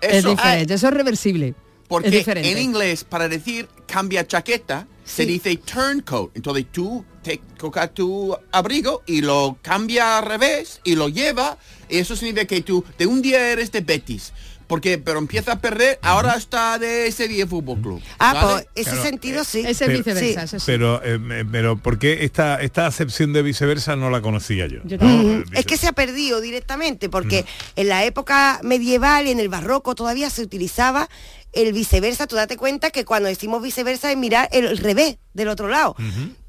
[0.01, 1.55] es Eso, diferente, eso es reversible.
[1.87, 6.29] Porque es en inglés, para decir cambia chaqueta, se dice turncoat.
[6.35, 11.57] Entonces tú te colocas tu abrigo y lo cambia al revés y lo lleva.
[11.89, 14.31] Y eso significa que tú de un día eres de Betis.
[14.69, 18.01] Porque, pero empieza a perder, ahora está de Sevilla Fútbol Club.
[18.19, 18.47] Ah, ¿vale?
[18.53, 19.59] pues ese Claro, sentido sí.
[19.61, 20.63] Ese es Pero- viceversa, sí, eso sí.
[20.67, 24.81] Pero, eh, pero ¿por qué esta, esta acepción de viceversa no la conocía yo?
[24.85, 25.07] Yo ¿no?
[25.07, 25.51] tampoco.
[25.57, 29.95] Es que se ha perdido directamente porque en la época medieval y en el barroco
[29.95, 31.09] todavía se utilizaba
[31.51, 32.27] el viceversa.
[32.27, 35.95] Tú date cuenta que cuando decimos viceversa es mirar el, el revés del otro lado.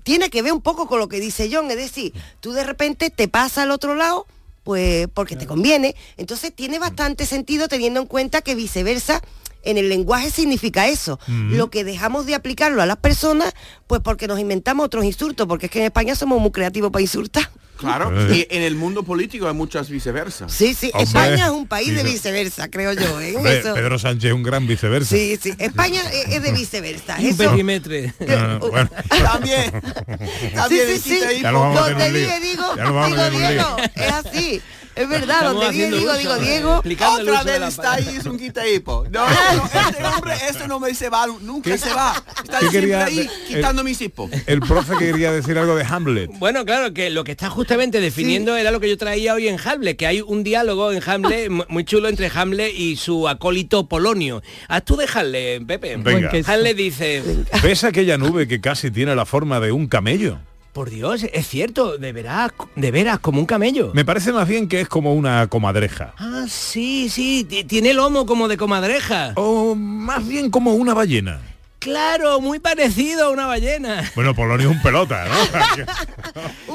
[0.03, 3.09] Tiene que ver un poco con lo que dice John, es decir, tú de repente
[3.09, 4.27] te pasa al otro lado
[4.63, 5.95] pues porque te conviene.
[6.17, 9.23] Entonces tiene bastante sentido teniendo en cuenta que viceversa
[9.63, 11.19] en el lenguaje significa eso.
[11.29, 13.55] Lo que dejamos de aplicarlo a las personas,
[13.87, 17.03] pues porque nos inventamos otros insultos, porque es que en España somos muy creativos para
[17.03, 17.51] insultar.
[17.81, 18.47] Claro, Eh.
[18.51, 20.53] y en el mundo político hay muchas viceversas.
[20.53, 23.21] Sí, sí, Hombre, España es un país de viceversa, creo yo.
[23.21, 23.35] ¿eh?
[23.37, 25.17] Hombre, Eso- Pedro Sánchez es un gran viceversa.
[25.17, 27.17] Sí, sí, España es, de viceversa.
[27.19, 28.13] Un Eso, petimetre.
[28.29, 28.91] Ah, bueno.
[29.09, 29.73] También.
[29.73, 31.23] sí, También sí, sí.
[31.25, 32.41] ahí, Ya vamos a un lío.
[32.41, 33.77] digo, Ya vamos un Diego.
[33.95, 34.63] Es así.
[35.01, 36.83] Es verdad, Estamos donde haciendo digo, digo Diego.
[37.21, 39.05] Otra vez está ahí, es un quitaipo.
[39.11, 42.13] No, no, no, este hombre, este no me se va, nunca se va.
[42.45, 44.31] Está ¿Qué siempre quería ahí, quitando mis hipos.
[44.47, 46.31] El profe quería decir algo de Hamlet.
[46.39, 49.59] Bueno, claro, que lo que está justamente definiendo era lo que yo traía hoy en
[49.65, 53.89] Hamlet, que hay un diálogo en Hamlet mu- muy chulo entre Hamlet y su acólito
[53.89, 54.43] Polonio.
[54.69, 55.97] Haz tú de Hamlet, Pepe.
[55.97, 56.31] Venga.
[56.47, 57.23] Hamlet dice,
[57.63, 60.39] ¿Ves aquella nube que casi tiene la forma de un camello?
[60.73, 63.91] Por Dios, es cierto, de veras, de veras, como un camello.
[63.95, 66.15] Me parece más bien que es como una comadreja.
[66.19, 69.33] Ah, sí, sí, ti- tiene lomo como de comadreja.
[69.37, 71.41] O más bien como una ballena.
[71.81, 74.09] Claro, muy parecido a una ballena.
[74.15, 75.35] Bueno, Polonio es un pelota, ¿no?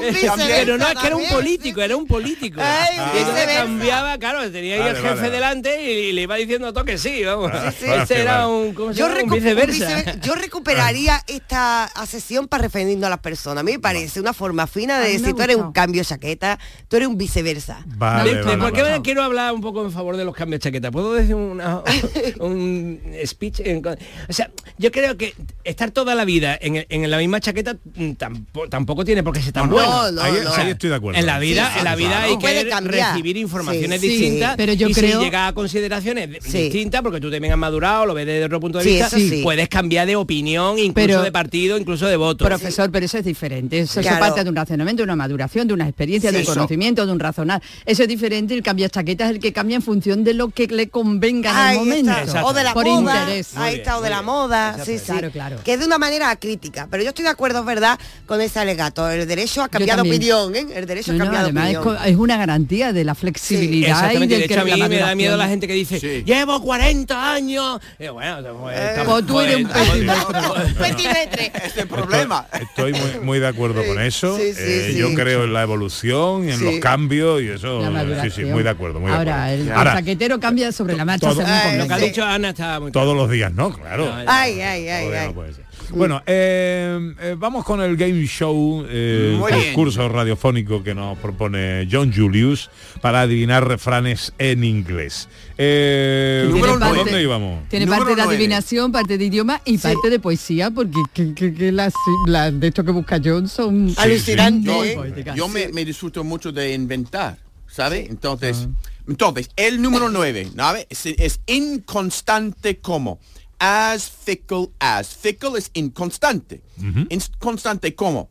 [0.46, 2.60] Pero no es que era un político, era un político.
[2.62, 6.72] Ay, y cambiaba, claro, tenía ahí Vale, el jefe vale, delante y, le iba diciendo
[6.72, 7.52] todo que sí, vamos.
[7.78, 7.86] sí.
[7.86, 8.52] Ese era Vale.
[8.52, 9.20] un, ¿cómo se Yo, llama?
[9.22, 9.96] Un recu- un viceversa.
[9.96, 13.60] vicever- yo recuperaría esta sesión para refrendiendo a las personas.
[13.62, 16.06] A mí me parece una forma fina de me decir, tú eres un cambio de
[16.06, 17.78] chaqueta, tú eres un viceversa.
[17.86, 19.02] Vale, De- de- vale, ¿Por qué vale.
[19.02, 20.90] quiero hablar un poco en favor de los cambios de chaqueta?
[20.90, 21.82] ¿Puedo decir una-
[22.40, 23.60] un speech?
[23.60, 27.76] en o sea, yo creo que estar toda la vida en, en la misma chaqueta
[27.94, 30.12] mm, tampoco, tampoco tiene por qué ser tan No, bueno.
[30.12, 30.52] no, ahí, no.
[30.54, 31.20] ahí estoy de acuerdo.
[31.20, 32.26] En la vida, Sí, en la vida claro.
[32.32, 33.10] hay que cambiar.
[33.12, 34.16] recibir informaciones Sí, sí.
[34.16, 38.06] distintas Pero yo y creo- si llega a consideraciones distintas porque tú también has madurado,
[38.06, 41.32] lo ves desde otro punto de Sí, vista, puedes cambiar de opinión, incluso Pero- de
[41.32, 42.44] partido, incluso de voto.
[42.44, 43.78] Profesor, pero eso es diferente.
[43.80, 44.18] Eso, Claro.
[44.20, 46.54] parte de un razonamiento, de una maduración, de una experiencia, de un Eso.
[46.54, 47.62] conocimiento, de un razonar.
[47.84, 48.54] Eso es diferente.
[48.54, 51.72] El cambio de chaqueta es el que cambia en función de lo que le convenga
[51.74, 52.12] en el momento.
[52.44, 53.20] O de la Por moda.
[53.22, 53.56] interés.
[53.56, 54.76] Ahí está, o de la moda.
[54.86, 55.04] Sí, sí.
[55.06, 55.56] Claro, claro.
[55.64, 56.86] Que es de una manera crítica.
[56.90, 59.08] Pero yo estoy de acuerdo, es verdad, con ese alegato.
[59.10, 60.16] El derecho a cambiar de también.
[60.32, 60.66] opinión, ¿eh?
[60.78, 62.04] El derecho No, a no, cambiar de además es, opinión.
[62.06, 64.88] es una garantía de la flexibilidad y Exactamente, del de que hecho a mí la
[64.88, 66.22] me da miedo la gente que dice, Sí.
[66.24, 67.80] llevo 40 años.
[67.98, 69.66] Eh, bueno, pues, estamos- Pues tú eres un
[70.78, 71.52] petimetre.
[71.64, 72.46] Este problema.
[72.60, 74.36] Estoy muy, muy de acuerdo con eso.
[74.38, 74.94] Eh.
[74.98, 77.82] Yo creo en la evolución, en los cambios y eso.
[78.22, 79.00] Sí, sí, muy de acuerdo.
[79.00, 79.62] Muy de Ahora, acuerdo.
[79.64, 81.82] el, Ahora, chaquetero cambia sobre la marcha todo- según Ay, convenga.
[81.84, 82.04] Lo que ha Sí.
[82.06, 83.72] dicho Ana está muy todos los días, ¿no?
[83.72, 84.12] Claro.
[84.26, 85.28] Ay, ay, ay, Todo día ay.
[85.28, 85.64] no puede ser.
[85.90, 89.74] Bueno, eh, eh, vamos con el game show, eh, el bien.
[89.74, 95.28] curso radiofónico que nos propone John Julius para adivinar refranes en inglés.
[95.58, 96.98] Eh, Número ¿Por nueve.
[96.98, 97.68] dónde íbamos?
[97.68, 101.54] Tiene Número parte de adivinación, parte de idioma y parte de poesía, porque que, que-
[101.54, 101.92] que las,
[102.26, 104.94] las de esto que busca John son Alucinante, Yo, ¿eh?
[104.96, 105.36] poéticas.
[105.36, 108.06] yo me, me disfruto mucho de inventar, ¿sabe?
[108.10, 108.88] Entonces, Ah.
[109.08, 110.86] entonces, el número 9, ¿sabe?
[110.90, 113.18] Es, es inconstante como.
[113.58, 115.08] As fickle as.
[115.16, 116.62] Fickle es inconstante.
[117.08, 118.28] Inconstante como.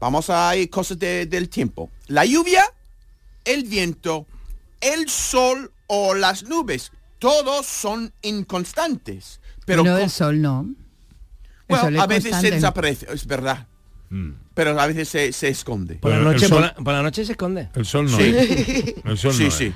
[0.00, 1.90] Vamos a ir cosas de- del tiempo.
[2.06, 2.62] La lluvia,
[3.44, 4.26] el viento,
[4.80, 6.92] el sol o las nubes.
[7.18, 9.40] Todos son inconstantes.
[9.66, 10.60] Pero no, el sol no.
[10.60, 10.76] El
[11.68, 13.66] bueno, sol es a veces se desaparece, es verdad.
[14.10, 14.30] Mm.
[14.54, 15.96] Pero a veces se, se esconde.
[15.96, 17.68] Por la, noche, sol- por, la, por la noche se esconde.
[17.74, 18.22] El sol no Sí.
[18.24, 18.94] es.
[19.04, 19.64] El sol Sí, no sí.
[19.66, 19.74] es.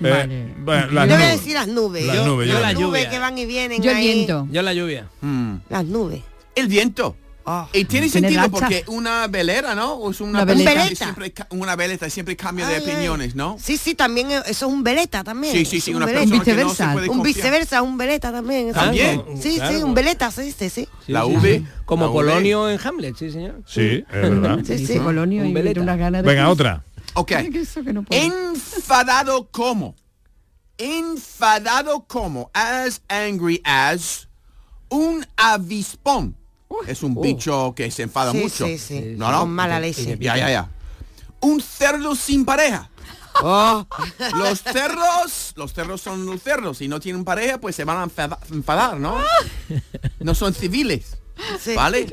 [0.00, 0.26] Vale.
[0.30, 1.40] Eh, bueno, las Yo voy a nubes.
[1.40, 2.06] decir las nubes.
[2.06, 2.60] Las Yo- nubes, yo yo
[2.92, 4.12] Las que van y vienen Yo el ahí.
[4.14, 4.48] viento.
[4.50, 5.08] Yo la lluvia.
[5.20, 5.54] Mm.
[5.68, 6.22] Las nubes.
[6.54, 7.16] El viento.
[7.44, 7.66] Ah.
[7.72, 8.52] Y tiene Tiene sentido racha.
[8.52, 10.08] porque una velera, ¿no?
[10.08, 10.88] Es una, Una veleta.
[10.88, 12.92] que siempre una veleta siempre cambia de Ay, ay.
[12.92, 13.56] opiniones, ¿no?
[13.60, 15.52] Sí, sí, también eh, eso es un veleta también.
[15.52, 16.20] Sí, sí, sí, un una veleta.
[16.22, 17.10] persona que no se viceversa.
[17.12, 18.68] Un viceversa, un veleta también.
[18.68, 18.78] eso.
[18.78, 19.24] ¿También?
[19.42, 19.76] Sí, Claro.
[19.76, 20.88] sí, un veleta, se dice, sí.
[21.04, 21.58] Sí, La sí, V.
[21.58, 21.66] sí.
[21.84, 22.14] Como la V.
[22.14, 23.60] Polonio en Hamlet, sí, señor.
[23.66, 24.60] Sí, es verdad.
[24.64, 25.00] Sí, sí.
[25.00, 25.80] Polonio Un y veleta.
[25.80, 26.28] unas ganas de...
[26.28, 26.84] Venga, otra.
[27.14, 27.32] Ok.
[27.32, 28.20] Ay, que eso que no puedo.
[28.22, 29.94] Enfadado como.
[30.78, 32.50] Enfadado como.
[32.54, 34.28] As angry as.
[34.88, 36.36] Un avispón.
[36.86, 38.66] Es un bicho que se enfada Sí, mucho.
[38.66, 39.00] sí, sí.
[39.16, 39.40] No, no.
[39.40, 40.16] Con mala leche.
[40.20, 40.70] Ya, ya, ya.
[41.40, 42.88] Un cerdo sin pareja.
[43.42, 43.86] Oh.
[44.36, 46.78] Los cerros, los cerros son los cerros.
[46.78, 49.18] Si no tienen pareja, pues se van a enfada- enfadar, ¿no?
[50.20, 51.16] No son civiles,
[51.60, 51.74] Sí.
[51.74, 52.06] ¿vale?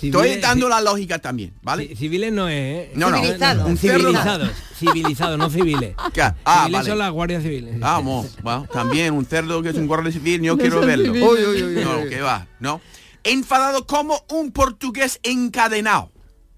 [0.00, 1.88] Civiles, Estoy dando la lógica también, ¿vale?
[1.90, 2.54] Ci- Civiles no es,
[2.88, 2.92] ¿eh?
[2.94, 3.18] No, no.
[3.18, 3.66] Civilizado.
[3.66, 4.50] Un cerdo- Civilizados.
[4.76, 5.94] Civilizados, no civiles.
[6.12, 6.22] ¿Qué?
[6.44, 6.88] Ah, civiles vale.
[6.90, 7.78] son las guardias civiles.
[7.78, 11.04] Vamos, bueno, también un cerdo que es un guardia civil, yo No quiero verlo.
[11.06, 11.28] civiles.
[11.28, 12.08] Uy, uy, uy, uy, No, uy.
[12.10, 12.80] que va, ¿no?
[13.22, 16.10] Enfadado como un portugués encadenado.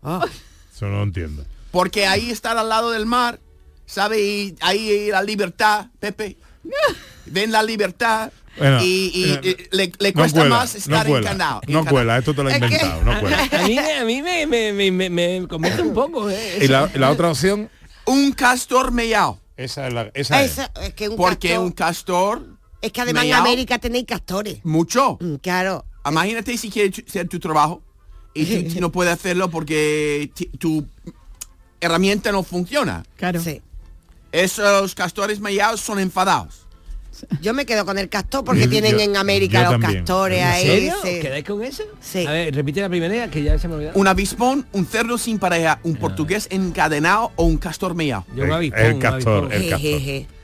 [0.03, 1.45] Eso no lo entiendo.
[1.71, 3.39] Porque ahí estar al lado del mar,
[3.87, 4.21] ¿sabe?
[4.23, 6.37] Y ahí la libertad, Pepe.
[7.27, 10.79] Ven la libertad Bueno, y, y- eh, y le, le No cuesta cuela, más no
[10.79, 11.61] estar cuela, encanado.
[11.69, 13.49] no cuela, esto te lo he inventado, no cuela.
[13.53, 16.59] A mí, a mí me, me, me, me, me convence un poco, ¿eh?
[16.63, 17.69] Y la, la otra opción,
[18.07, 19.39] Un castor mellao.
[19.57, 20.11] esa es la...
[20.15, 20.53] Esa es.
[20.53, 22.47] Esa- es que un Porque castor- un castor,
[22.81, 24.59] Es que además en América tenéis castores.
[24.65, 25.19] mucho.
[25.21, 25.85] Mm, Claro.
[26.09, 27.83] Imagínate si quieres hacer tu trabajo
[28.33, 30.87] y tú- tú no puedes hacerlo porque tu
[31.81, 33.05] herramienta no funciona.
[33.17, 33.41] Claro.
[33.43, 33.61] Sí.
[34.33, 36.66] Esos castores mellados son enfadados.
[37.41, 39.95] Yo me quedo con el castor porque Yo- tienen yo- en América los también.
[39.97, 40.67] castores ¿En ahí.
[40.67, 40.95] serio?
[41.05, 41.21] sí.
[41.21, 41.83] ¿Quedáis con eso?
[42.01, 42.27] Sí.
[42.27, 43.93] A ver, repite la primera que ya se me olvidó.
[43.95, 48.25] Un avispón, un cerdo sin pareja, un portugués encadenado o un castor mellao.
[48.35, 49.63] Yo un El- avispón, el un castor, avispón.
[49.63, 50.37] el castor.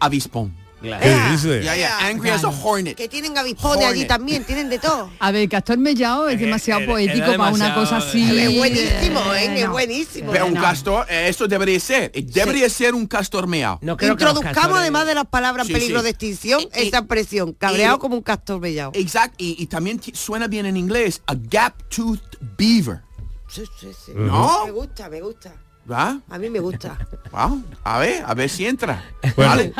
[0.00, 0.59] Avispón.
[0.80, 1.30] ¿Qué Ea.
[1.32, 1.68] dice?
[2.00, 2.96] Angry as a hornet.
[2.96, 5.10] Que tienen avispones allí también, tienen de todo.
[5.18, 8.22] A ver, Castor Mellao es demasiado poético era para una cosa así.
[8.38, 9.58] Es buenísimo, ¿eh?
[9.60, 9.72] Es no.
[9.72, 10.32] buenísimo.
[10.32, 12.10] Pero un castor, eh, eso debería ser.
[12.14, 13.78] eh, Debería ser un castor mellao.
[13.82, 16.04] No creo que los Introduzcamos castores- además de las palabras Sí, peligro sí.
[16.04, 18.90] de extinción, Y- esa expresión, cabreado como un castor mellao.
[18.94, 19.36] Exacto.
[19.38, 21.20] Y, y también suena bien en inglés.
[21.26, 23.02] A gap-toothed beaver.
[23.48, 24.12] Sí, sí, sí.
[24.14, 24.64] ¿No?
[24.64, 25.52] Me gusta, me gusta.
[25.90, 26.20] ¿Va?
[26.30, 26.96] A mí me gusta.
[27.32, 29.02] Vamos, a ver, a ver si entra.
[29.36, 29.50] Bueno.
[29.50, 29.72] ¿Vale?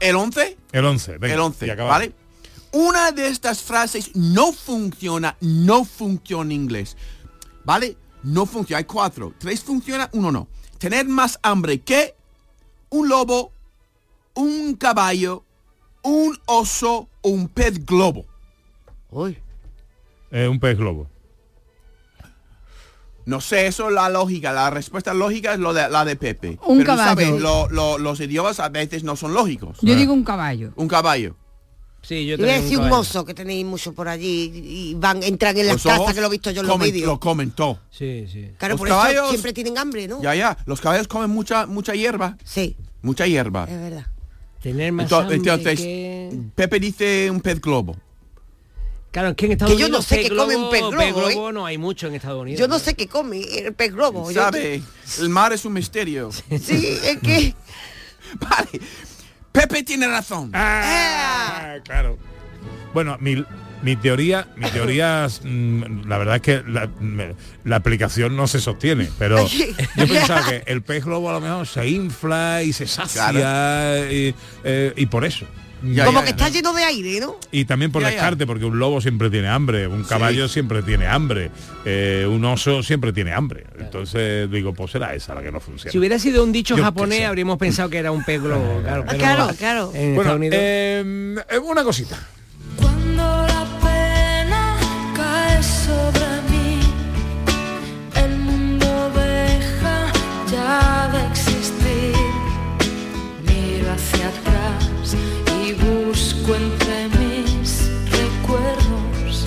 [0.00, 1.98] El 11, El 11, venga, el 11, y acabamos.
[1.98, 2.14] ¿vale?
[2.74, 6.96] una de estas frases no funciona, no funciona en inglés.
[7.64, 7.96] ¿Vale?
[8.24, 8.78] No funciona.
[8.78, 9.32] Hay cuatro.
[9.38, 10.48] Tres funciona, uno no.
[10.78, 12.16] Tener más hambre que
[12.90, 13.52] un lobo,
[14.34, 15.44] un caballo,
[16.02, 18.26] un oso o un pez globo.
[20.32, 21.08] Eh, un pez globo.
[23.26, 24.52] No sé, eso es la lógica.
[24.52, 26.58] La respuesta lógica es lo de, la de Pepe.
[26.66, 27.04] Un Pero tú caballo.
[27.08, 29.78] sabes, lo- lo- los idiomas a veces no son lógicos.
[29.80, 30.72] Yo digo un caballo.
[30.76, 31.36] Un caballo.
[32.02, 35.68] Sí, yo a decir un oso que tenéis mucho por allí y van, entran en
[35.68, 37.06] las casas que lo he visto yo en los vídeos.
[37.06, 37.80] Lo comen todo.
[37.90, 38.50] Sí, sí.
[38.58, 40.20] Claro, Los por caballos- eso siempre tienen hambre, ¿no?
[40.20, 40.58] Ya, ya.
[40.66, 42.36] Los caballos comen mucha, mucha hierba.
[42.44, 42.76] Sí.
[43.00, 43.64] Mucha hierba.
[43.64, 44.06] Es verdad.
[44.60, 47.96] Tener más Entonces, hambre entonces, que- Pepe dice un pez globo.
[49.14, 51.52] Claro, es que en Estados Que yo no sé qué come un pez globo- globo,
[51.52, 52.58] no hay mucho en Estados Unidos.
[52.58, 54.28] Yo no sé qué come el pez globo.
[54.28, 54.82] Yo- ¿Sabe?
[55.20, 56.32] El mar es un misterio.
[56.32, 57.54] Sí, es que...
[58.40, 58.80] Vale.
[59.52, 60.50] Pepe tiene razón.
[60.52, 62.18] Ah, claro.
[62.92, 63.44] Bueno, mi,
[63.82, 66.90] mi teoría, mi teoría, mm, la verdad es que la,
[67.62, 71.68] la aplicación no se sostiene, pero yo pensaba que el pez globo a lo mejor
[71.68, 75.46] se infla y se sacia y, eh, y por eso.
[76.04, 77.36] Como que está lleno de aire, ¿no?
[77.52, 78.14] Y también por Ya, ya.
[78.14, 81.50] descarte, porque un lobo siempre tiene hambre, un caballo siempre tiene hambre,
[81.84, 83.64] eh, un oso siempre tiene hambre.
[83.78, 85.92] Entonces digo, pues será esa la que no funciona.
[85.92, 88.80] Si hubiera sido un dicho Yo japonés, habríamos pensado que era un pez globo.
[88.84, 89.92] Claro, pero claro, claro.
[89.94, 90.56] En Bueno, Estados Unidos.
[90.58, 92.18] eh, una cosita.
[92.80, 94.76] Cuando la pena
[95.16, 96.80] cae sobre mí,
[98.16, 100.12] el mundo deja
[100.50, 102.14] ya de existir.
[103.46, 104.53] Miro hacia atrás
[106.44, 109.44] busco entre mis recuerdos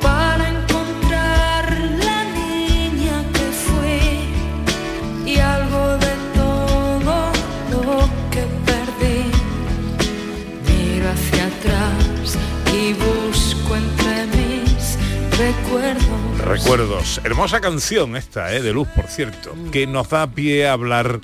[0.00, 1.64] para encontrar
[2.04, 7.32] la niña que fui y algo de todo
[7.70, 9.30] lo que perdí.
[10.68, 12.38] Miro hacia atrás
[12.72, 14.98] y busco entre mis
[15.38, 15.99] recuerdos.
[16.50, 17.20] Recuerdos.
[17.22, 21.20] Hermosa canción esta, eh, de Luz, por cierto, que nos da pie a hablar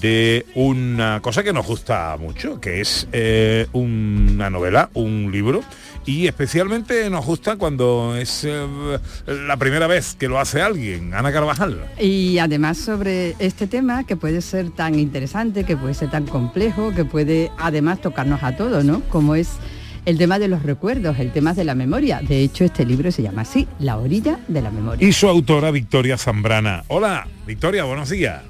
[0.00, 5.62] de una cosa que nos gusta mucho, que es eh, una novela, un libro,
[6.06, 11.30] y especialmente nos gusta cuando es eh, la primera vez que lo hace alguien, Ana
[11.30, 11.84] Carvajal.
[11.98, 16.94] Y además sobre este tema que puede ser tan interesante, que puede ser tan complejo,
[16.94, 19.02] que puede además tocarnos a todos, ¿no?
[19.10, 19.58] Como es
[20.04, 22.20] el tema de los recuerdos, el tema de la memoria.
[22.20, 25.06] De hecho, este libro se llama así, La orilla de la memoria.
[25.06, 26.84] Y su autora, Victoria Zambrana.
[26.88, 28.42] Hola, Victoria, buenos días.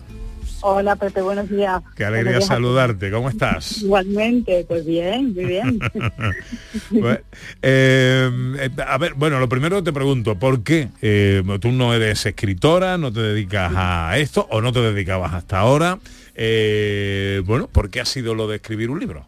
[0.62, 1.82] Hola Pepe, buenos días.
[1.96, 3.10] Qué alegría días saludarte.
[3.10, 3.78] ¿Cómo estás?
[3.82, 5.78] Igualmente, pues bien, muy bien.
[6.90, 7.18] Bueno,
[7.62, 12.26] eh, eh, a ver, bueno, lo primero te pregunto, ¿por qué eh, tú no eres
[12.26, 15.98] escritora, no te dedicas a esto o no te dedicabas hasta ahora?
[16.34, 19.26] Eh, bueno, ¿por qué ha sido lo de escribir un libro?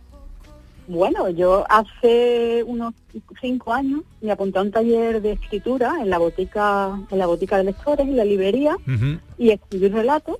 [0.88, 2.95] Bueno, yo hace unos
[3.40, 7.59] cinco años me apunté a un taller de escritura en la botica, en la botica
[7.59, 8.77] de lectores, en la librería,
[9.38, 10.38] y escribí relatos.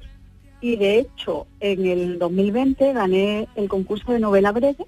[0.61, 4.87] Y de hecho, en el 2020 gané el concurso de novela breve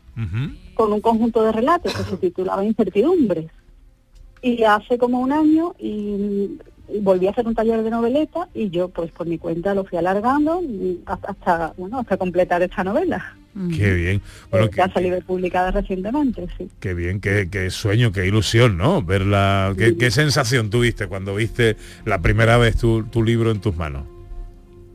[0.74, 3.50] con un conjunto de relatos que se titulaba Incertidumbres.
[4.42, 6.58] Y hace como un año y, y
[7.00, 9.98] volví a hacer un taller de noveleta y yo pues por mi cuenta lo fui
[9.98, 10.60] alargando
[11.06, 13.36] hasta, bueno, hasta completar esta novela.
[13.76, 14.20] Qué bien.
[14.50, 16.68] Bueno, que ha salido publicada recientemente, sí.
[16.80, 19.00] Qué bien, qué, qué sueño, qué ilusión, ¿no?
[19.00, 23.76] Verla, qué, qué sensación tuviste cuando viste la primera vez tu, tu libro en tus
[23.76, 24.13] manos.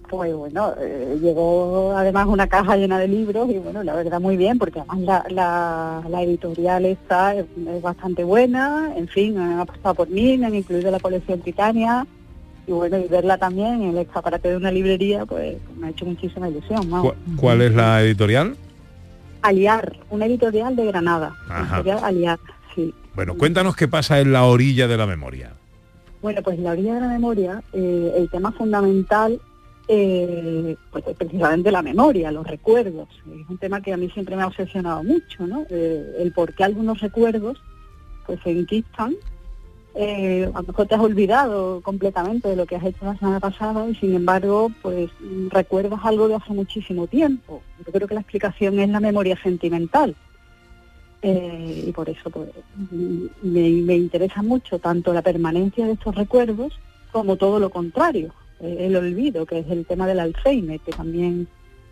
[0.10, 4.38] Pues bueno, eh, llegó además una caja llena de libros y bueno, la verdad muy
[4.38, 9.60] bien, porque además la, la, la editorial está es, es bastante buena, en fin, han
[9.60, 12.08] apostado por mí, me han incluido la colección Titania
[12.66, 16.06] y bueno, y verla también en el escaparate de una librería, pues me ha hecho
[16.06, 16.90] muchísima ilusión.
[16.90, 18.56] ¿Cu- ¿Cuál es la editorial?
[19.44, 22.40] Aliar, una editorial de Granada, editorial Aliar,
[22.76, 22.94] sí.
[23.14, 25.52] Bueno, cuéntanos qué pasa en la orilla de la memoria.
[26.22, 29.40] Bueno, pues la orilla de la memoria, eh, el tema fundamental
[29.92, 33.10] eh, pues es precisamente la memoria, los recuerdos.
[33.26, 35.66] Es un tema que a mí siempre me ha obsesionado mucho, ¿no?
[35.68, 37.60] Eh, el por qué algunos recuerdos
[38.28, 39.16] pues se enquistan.
[39.96, 43.40] Eh, a lo mejor te has olvidado completamente de lo que has hecho la semana
[43.40, 45.10] pasada y sin embargo pues
[45.50, 47.64] recuerdas algo de hace muchísimo tiempo.
[47.84, 50.16] Yo creo que la explicación es la memoria sentimental.
[51.24, 52.50] Y por eso pues,
[53.42, 56.80] me, me interesa mucho tanto la permanencia de estos recuerdos
[57.12, 61.48] como todo lo contrario, el olvido, que es el tema del Alzheimer, que también,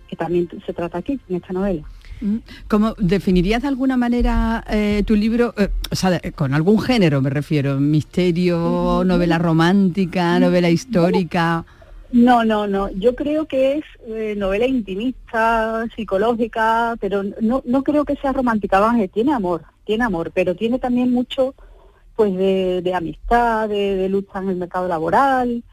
[0.08, 1.84] que también se trata aquí, en esta novela.
[2.20, 7.22] Mm, ¿Cómo definirías de alguna manera eh, tu libro, eh, o sea, con algún género
[7.22, 11.66] me refiero, misterio, novela romántica, novela histórica?
[12.12, 12.90] No, no, no.
[12.92, 18.80] Yo creo que es eh, novela intimista, psicológica, pero no, no creo que sea romántica.
[18.80, 21.54] Vamos, tiene amor, tiene amor, pero tiene también mucho,
[22.16, 25.64] pues, de, de amistad, de, de lucha en el mercado laboral,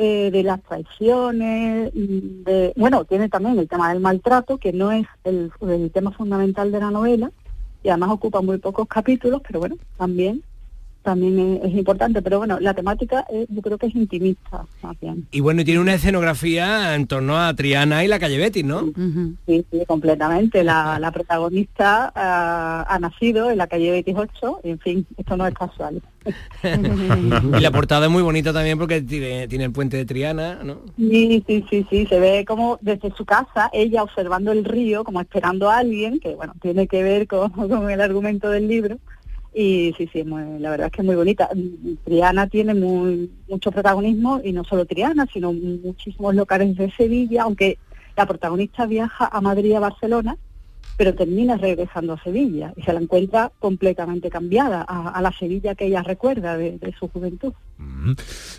[0.00, 5.04] eh, de las traiciones, de, bueno, tiene también el tema del maltrato, que no es
[5.24, 7.32] el, el tema fundamental de la novela,
[7.82, 10.44] y además ocupa muy pocos capítulos, pero bueno, también
[11.08, 15.26] también es, importante, pero bueno, la temática es- yo creo que es intimista, más bien.
[15.30, 18.92] Y bueno, y tiene una escenografía en torno a Triana y la calle Betis, ¿no?
[19.46, 20.62] Sí, sí, completamente.
[20.62, 25.54] La, la protagonista ah, ha nacido en la calle 28, en fin, esto no es
[25.54, 26.02] casual.
[26.62, 30.80] y la portada es muy bonita también porque tiene, tiene el puente de Triana, ¿no?
[30.98, 35.22] Sí, sí, sí, sí, se ve como desde su casa, ella observando el río, como
[35.22, 38.98] esperando a alguien, que bueno, tiene que ver con, con el argumento del libro.
[39.54, 41.48] Y sí, sí, muy- la verdad es que es muy bonita.
[42.04, 47.78] Triana tiene muy, mucho protagonismo, y no solo Triana, sino muchísimos locales de Sevilla, aunque
[48.16, 50.36] la protagonista viaja a Madrid a Barcelona,
[50.98, 55.76] pero termina regresando a Sevilla y se la encuentra completamente cambiada a, a la Sevilla
[55.76, 57.52] que ella recuerda de, de su juventud.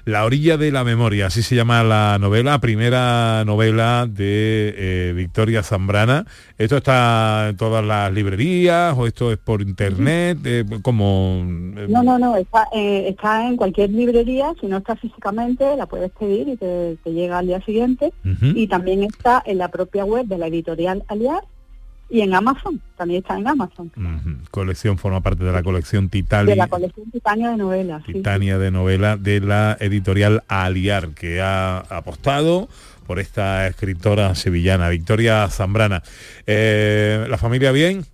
[0.06, 5.64] La orilla de la memoria, así se llama la novela, primera novela de eh, Victoria
[5.64, 6.26] Zambrana.
[6.58, 10.38] ¿Esto está en todas las librerías o esto es por internet?
[10.46, 11.44] Eh, como
[11.78, 16.12] eh, No, no, no, está, está en cualquier librería, si no está físicamente la puedes
[16.12, 18.14] pedir y te, te llega al día siguiente.
[18.42, 21.44] Y también está en la propia web de la editorial Aliar
[22.10, 23.92] y en Amazon, también está en Amazon,
[24.52, 28.04] colección, forma parte de la colección de Titali, la colección Titania de novelas.
[28.06, 28.14] sí.
[28.14, 32.68] Titania de novela de la editorial Aliar, que ha apostado
[33.06, 36.04] por esta escritora sevillana, Victoria Zambrana.
[36.46, 38.06] Eh, ¿La familia bien?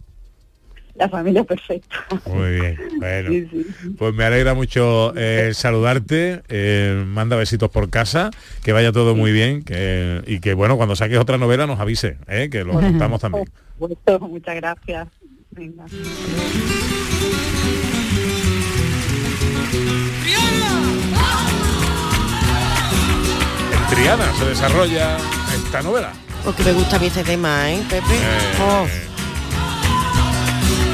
[0.96, 1.98] La familia perfecta.
[2.26, 3.30] Muy bien, bueno.
[3.30, 3.66] Sí, sí.
[3.98, 8.32] Pues me alegra mucho eh, saludarte, eh, manda besitos por casa,
[8.64, 12.18] que vaya todo muy bien que, y que bueno, cuando saques otra novela nos avise,
[12.28, 13.46] eh, que lo contamos también.
[13.78, 15.08] Supuesto, muchas gracias.
[15.52, 15.86] Venga.
[23.74, 25.18] En Triana se desarrolla
[25.56, 26.12] esta novela.
[26.44, 28.16] Porque me gusta a mí ese tema, ¿eh, Pepe?
[28.16, 28.86] Eh, Oh.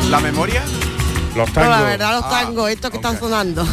[0.10, 0.62] ¿La memoria?
[1.36, 1.70] Los No, tangos.
[1.70, 3.66] la verdad, los tangos, estos que están sonando.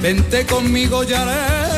[0.00, 1.71] Vente conmigo ya haremos.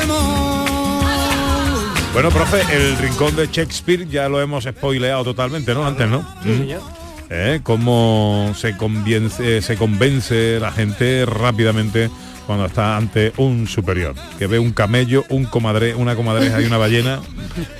[2.15, 5.85] Bueno, profe, el rincón de Shakespeare ya lo hemos spoileado totalmente, ¿no?
[5.85, 6.21] Antes, ¿no?
[6.45, 6.71] Mm.
[7.29, 7.59] ¿Eh?
[7.61, 12.09] Cómo se convence, se convence la gente rápidamente
[12.47, 16.77] cuando está ante un superior, que ve un camello, un comadre, una comadreja y una
[16.77, 17.19] ballena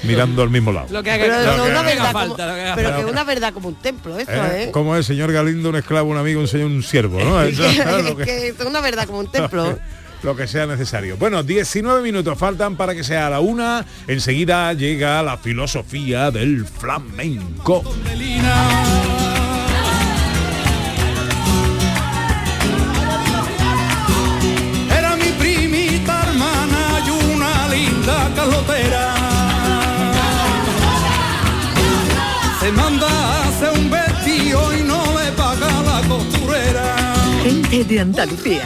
[0.03, 0.87] mirando al mismo lado.
[0.89, 2.89] Lo que haga, Pero, lo que una haga verdad falta, como, lo que haga pero
[2.89, 3.05] falta.
[3.05, 4.63] que una verdad como un templo, eso, ¿Eh?
[4.63, 4.71] ¿eh?
[4.73, 7.37] Como el señor Galindo, un esclavo, un amigo, un señor, un siervo, ¿no?
[8.25, 9.79] Que es una verdad como un templo.
[10.25, 11.17] lo que sea necesario.
[11.17, 13.85] Bueno, 19 minutos faltan para que sea la una.
[14.07, 17.83] Enseguida llega la filosofía del flamenco.
[24.89, 29.15] Era mi primita hermana y una linda calotera.
[32.59, 36.95] Se manda a hacer un vestido y no le paga la costurera.
[37.43, 38.65] Gente de Andalucía,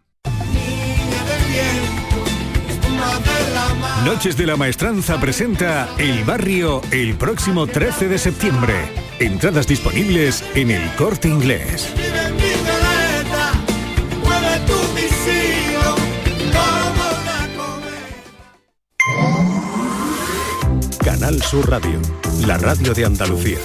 [4.05, 8.73] Noches de la Maestranza presenta El Barrio el próximo 13 de septiembre.
[9.19, 11.93] Entradas disponibles en el corte inglés.
[21.03, 21.99] Canal Sur Radio,
[22.47, 23.59] la radio de Andalucía.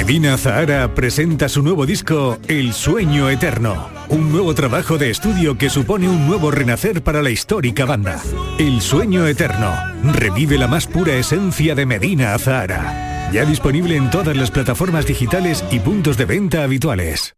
[0.00, 5.68] Medina Zahara presenta su nuevo disco El Sueño Eterno, un nuevo trabajo de estudio que
[5.68, 8.18] supone un nuevo renacer para la histórica banda.
[8.58, 13.30] El Sueño Eterno revive la más pura esencia de Medina Zahara.
[13.30, 17.34] Ya disponible en todas las plataformas digitales y puntos de venta habituales.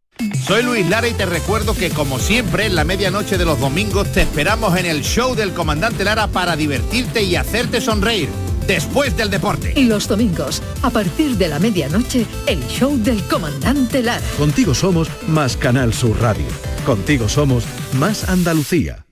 [0.46, 4.12] Soy Luis Lara y te recuerdo que como siempre en la medianoche de los domingos
[4.12, 8.28] te esperamos en el show del comandante Lara para divertirte y hacerte sonreír
[8.66, 9.72] después del deporte.
[9.76, 14.22] Y los domingos, a partir de la medianoche, el show del comandante Lara.
[14.38, 16.46] Contigo somos más Canal Sur Radio.
[16.84, 19.06] Contigo somos más Andalucía.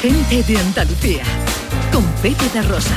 [0.00, 1.22] Gente de Andalucía.
[1.92, 2.96] Con Pepe de Rosa.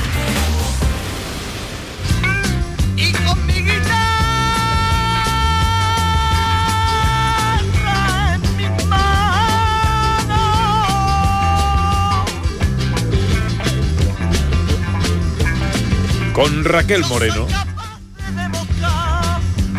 [16.34, 17.46] Con Raquel Moreno.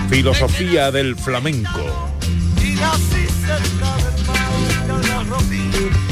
[0.10, 1.82] Filosofía del flamenco.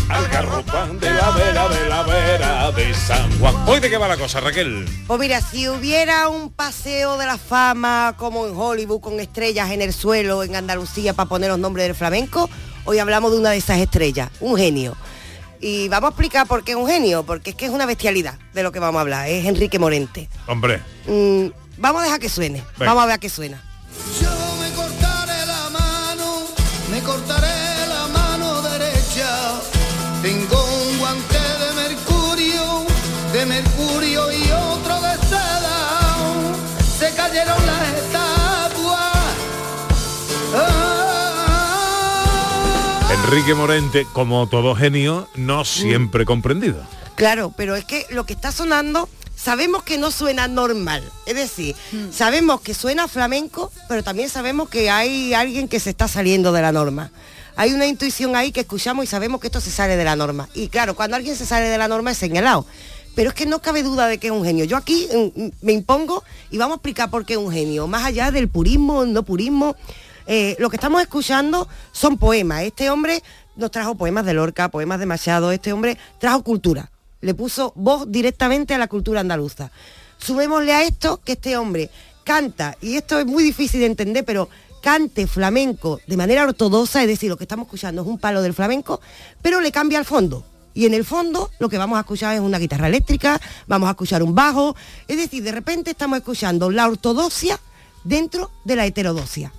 [0.09, 3.55] Algarropan de la vera, de la vera de San Juan.
[3.67, 4.85] ¿Hoy de qué va la cosa, Raquel?
[5.07, 9.81] Pues mira, si hubiera un paseo de la fama como en Hollywood con estrellas en
[9.81, 12.49] el suelo en Andalucía para poner los nombres del flamenco,
[12.83, 14.97] hoy hablamos de una de esas estrellas, un genio.
[15.65, 18.37] Y vamos a explicar por qué es un genio, porque es que es una bestialidad
[18.53, 20.27] de lo que vamos a hablar, es Enrique Morente.
[20.47, 21.47] Hombre, Mm,
[21.77, 22.91] vamos a dejar que suene, Venga.
[22.91, 23.63] vamos a ver a qué suena.
[24.59, 26.41] Me cortaré la mano,
[26.91, 27.32] me cortaré
[43.25, 46.83] Enrique Morente, como todo genio, no siempre comprendido.
[47.15, 51.01] Claro, pero es que lo que está sonando, sabemos que no suena normal.
[51.25, 51.73] Es decir,
[52.11, 56.61] sabemos que suena flamenco, pero también sabemos que hay alguien que se está saliendo de
[56.61, 57.11] la norma.
[57.55, 60.49] Hay una intuición ahí que escuchamos y sabemos que esto se sale de la norma.
[60.53, 62.65] Y claro, cuando alguien se sale de la norma es señalado.
[63.15, 64.65] Pero es que no cabe duda de que es un genio.
[64.65, 67.87] Yo aquí mm, mm, me impongo y vamos a explicar por qué es un genio.
[67.87, 69.75] Más allá del purismo, no purismo,
[70.27, 72.63] eh, lo que estamos escuchando son poemas.
[72.63, 73.23] Este hombre
[73.55, 75.51] nos trajo poemas de Lorca, poemas de Machado.
[75.51, 76.91] Este hombre trajo cultura.
[77.21, 79.71] Le puso voz directamente a la cultura andaluza.
[80.17, 81.89] Sumémosle a esto que este hombre
[82.23, 84.49] canta, y esto es muy difícil de entender, pero
[84.81, 88.53] cante flamenco de manera ortodoxa, es decir, lo que estamos escuchando es un palo del
[88.53, 89.01] flamenco,
[89.41, 90.45] pero le cambia el fondo.
[90.73, 93.91] Y en el fondo lo que vamos a escuchar es una guitarra eléctrica, vamos a
[93.91, 94.75] escuchar un bajo,
[95.07, 97.59] es decir, de repente estamos escuchando la ortodoxia
[98.03, 99.53] dentro de la heterodoxia.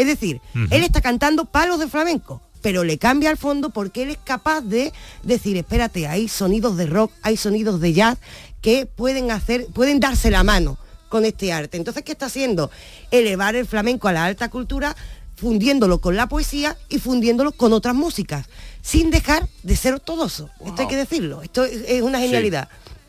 [0.00, 4.10] Es decir, él está cantando palos de flamenco, pero le cambia el fondo porque él
[4.12, 8.16] es capaz de decir, espérate, hay sonidos de rock, hay sonidos de jazz
[8.62, 10.78] que pueden hacer, pueden darse la mano
[11.10, 11.76] con este arte.
[11.76, 12.70] Entonces, ¿qué está haciendo?
[13.10, 14.96] Elevar el flamenco a la alta cultura,
[15.36, 18.46] fundiéndolo con la poesía y fundiéndolo con otras músicas,
[18.80, 20.48] sin dejar de ser ortodoxo.
[20.64, 21.42] Esto hay que decirlo.
[21.42, 22.70] Esto es es una genialidad.
[22.70, 22.99] Sí,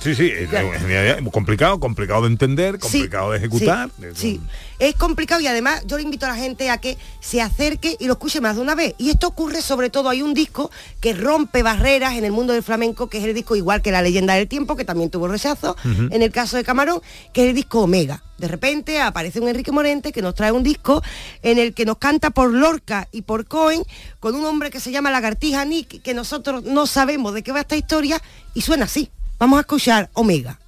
[0.00, 1.18] sí, una genialidad.
[1.30, 3.90] complicado, complicado de entender, complicado de ejecutar.
[3.98, 4.40] Sí, sí.
[4.78, 8.06] es complicado y además yo le invito a la gente a que se acerque y
[8.06, 8.94] lo escuche más de una vez.
[8.98, 10.70] Y esto ocurre sobre todo, hay un disco
[11.00, 14.02] que rompe barreras en el mundo del flamenco, que es el disco igual que La
[14.02, 17.00] leyenda del tiempo, que también tuvo rechazo, en el caso de Camarón,
[17.32, 18.22] que es el disco Omega.
[18.38, 21.02] De repente aparece un Enrique Morente que nos trae un disco
[21.42, 23.82] en el que nos canta por Lorca y por Cohen,
[24.20, 27.60] con un hombre que se llama Lagartija Nick, que nosotros no sabemos de qué va
[27.60, 28.20] esta historia,
[28.52, 29.10] y suena así.
[29.38, 30.58] Vamos a escuchar Omega.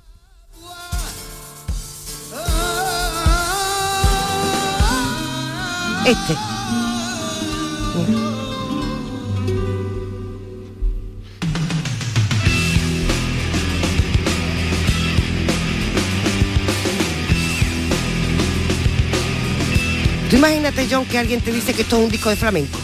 [6.05, 6.35] Este.
[20.31, 22.79] Tú imagínate, John, que alguien te dice que esto es un disco de flamenco.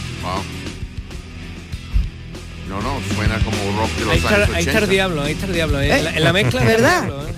[2.75, 4.87] No, no, suena como rock de los Ahí está, años ahí está el 80.
[4.93, 5.81] diablo, ahí está el diablo.
[5.81, 5.89] eh.
[5.91, 5.99] ¿Eh?
[5.99, 7.03] En, la, en la mezcla está el ¿Verdad?
[7.05, 7.33] diablo, eh.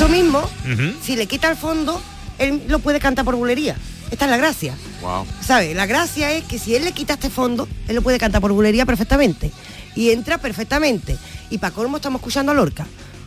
[0.00, 0.42] Esto mismo,
[1.02, 2.00] si le quita el fondo,
[2.38, 3.76] él lo puede cantar por bulería.
[4.10, 4.74] Esta es la gracia.
[5.02, 5.26] Wow.
[5.42, 5.74] ¿Sabe?
[5.74, 8.50] La gracia es que si él le quita este fondo, él lo puede cantar por
[8.50, 9.52] bulería perfectamente.
[9.94, 11.18] Y entra perfectamente.
[11.50, 12.86] Y para colmo estamos escuchando a Lorca.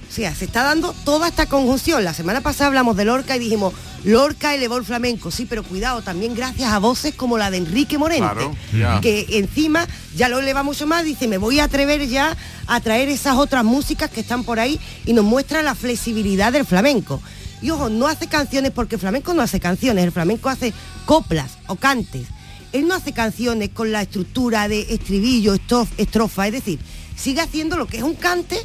[0.10, 2.04] O sea, se está dando toda esta conjunción.
[2.04, 3.74] La semana pasada hablamos de Lorca y dijimos,
[4.04, 5.32] Lorca elevó el flamenco.
[5.32, 8.48] Sí, pero cuidado, también gracias a voces como la de Enrique Morente.
[8.72, 9.02] Claro.
[9.02, 11.04] Que encima ya lo eleva mucho más.
[11.04, 12.38] Dice, me voy a atrever ya
[12.68, 16.66] a traer esas otras músicas que están por ahí y nos muestra la flexibilidad del
[16.66, 17.20] flamenco.
[17.64, 20.74] Y ojo, no hace canciones porque el flamenco no hace canciones, el flamenco hace
[21.06, 22.28] coplas o cantes.
[22.72, 26.80] Él no hace canciones con la estructura de estribillo, estrof- estrofa, es decir,
[27.16, 28.60] sigue haciendo lo que es un cante,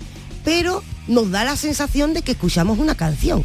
[0.44, 3.42] pero nos da la sensación de que escuchamos una canción.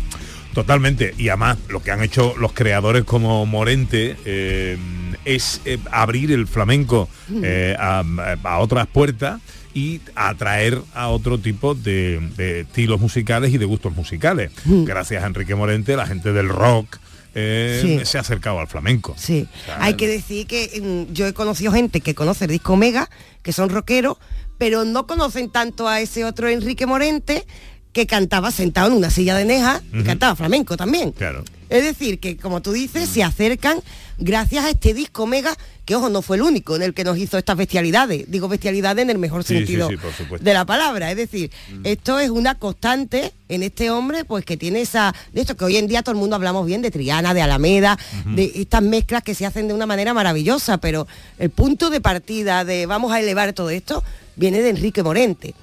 [0.53, 1.15] Totalmente.
[1.17, 4.77] Y además, lo que han hecho los creadores como Morente eh,
[5.25, 7.09] es eh, abrir el flamenco
[7.41, 8.03] eh, a,
[8.43, 9.41] a otras puertas
[9.73, 14.51] y atraer a otro tipo de, de estilos musicales y de gustos musicales.
[14.65, 14.83] Mm.
[14.83, 16.97] Gracias a Enrique Morente, la gente del rock
[17.33, 17.99] eh, Sí.
[18.05, 19.15] se ha acercado al flamenco.
[19.17, 19.47] Sí,
[19.79, 23.09] hay que decir que mm, yo he conocido gente que conoce el disco Omega,
[23.41, 24.17] que son rockeros,
[24.63, 27.45] pero no conocen tanto a ese otro Enrique Morente
[27.91, 31.11] que cantaba sentado en una silla de neja y cantaba flamenco también.
[31.11, 31.43] Claro.
[31.69, 33.81] Es decir, que como tú dices, se acercan
[34.17, 35.53] gracias a este disco Omega,
[35.83, 38.31] que ojo, no fue el único en el que nos hizo estas bestialidades.
[38.31, 39.97] Digo bestialidades en el mejor Sí, sentido sí,
[40.39, 41.11] de la palabra.
[41.11, 41.51] Es decir,
[41.83, 45.13] esto es una constante en este hombre, pues que tiene esa.
[45.33, 47.99] De esto que hoy en día todo el mundo hablamos bien de Triana, de Alameda,
[48.27, 51.05] de estas mezclas que se hacen de una manera maravillosa, pero
[51.37, 54.05] el punto de partida de vamos a elevar todo esto
[54.35, 55.55] viene de Enrique Morente.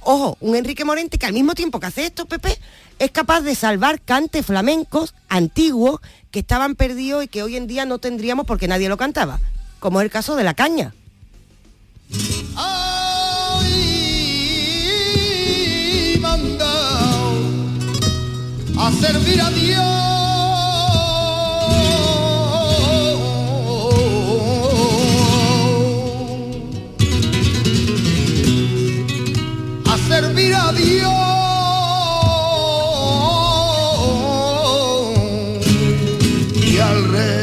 [0.00, 2.58] Ojo, un Enrique Morente que al mismo tiempo que hace esto, Pepe,
[2.98, 6.00] es capaz de salvar cantes flamencos antiguos
[6.30, 9.40] que estaban perdidos y que hoy en día no tendríamos porque nadie lo cantaba,
[9.80, 10.94] como es el caso de la caña.
[30.68, 31.12] A Dios
[36.66, 37.38] y al rey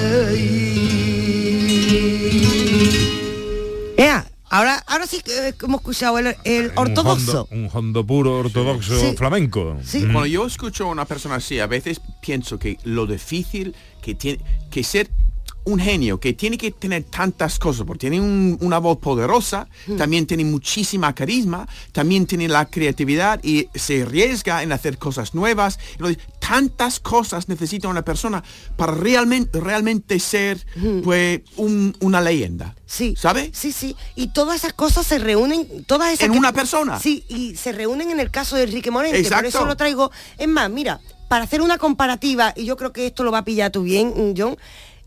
[3.97, 7.47] Ea, ahora, ahora sí que eh, hemos escuchado el, el ortodoxo.
[7.51, 9.15] Un hondo, puro ortodoxo Sí.
[9.17, 9.78] flamenco.
[9.82, 10.01] Mm.
[10.11, 14.39] Cuando yo escucho a una persona así, a veces pienso que lo difícil que tiene
[14.69, 15.09] que ser
[15.66, 20.26] un genio, que tiene que tener tantas cosas, porque tiene un- una voz poderosa, también
[20.28, 25.80] tiene muchísima carisma, también tiene la creatividad y se arriesga en hacer cosas nuevas.
[25.93, 28.43] Entonces, tantas cosas necesita una persona
[28.78, 30.66] para realmente, realmente ser
[31.03, 32.76] pues un- una leyenda.
[32.86, 33.16] Sí.
[33.18, 33.49] ¿Sabe?
[33.53, 33.95] Sí, sí.
[34.16, 36.99] Y todas esas cosas se reúnen, todas esas En que- una persona.
[36.99, 39.18] Sí, y se reúnen en el caso de Enrique Morente.
[39.18, 39.47] Por Exacto.
[39.47, 40.11] eso lo traigo.
[40.38, 43.43] Es más, mira, para hacer una comparativa, y yo creo que esto lo va a
[43.45, 44.55] pillar tú bien, mm, John,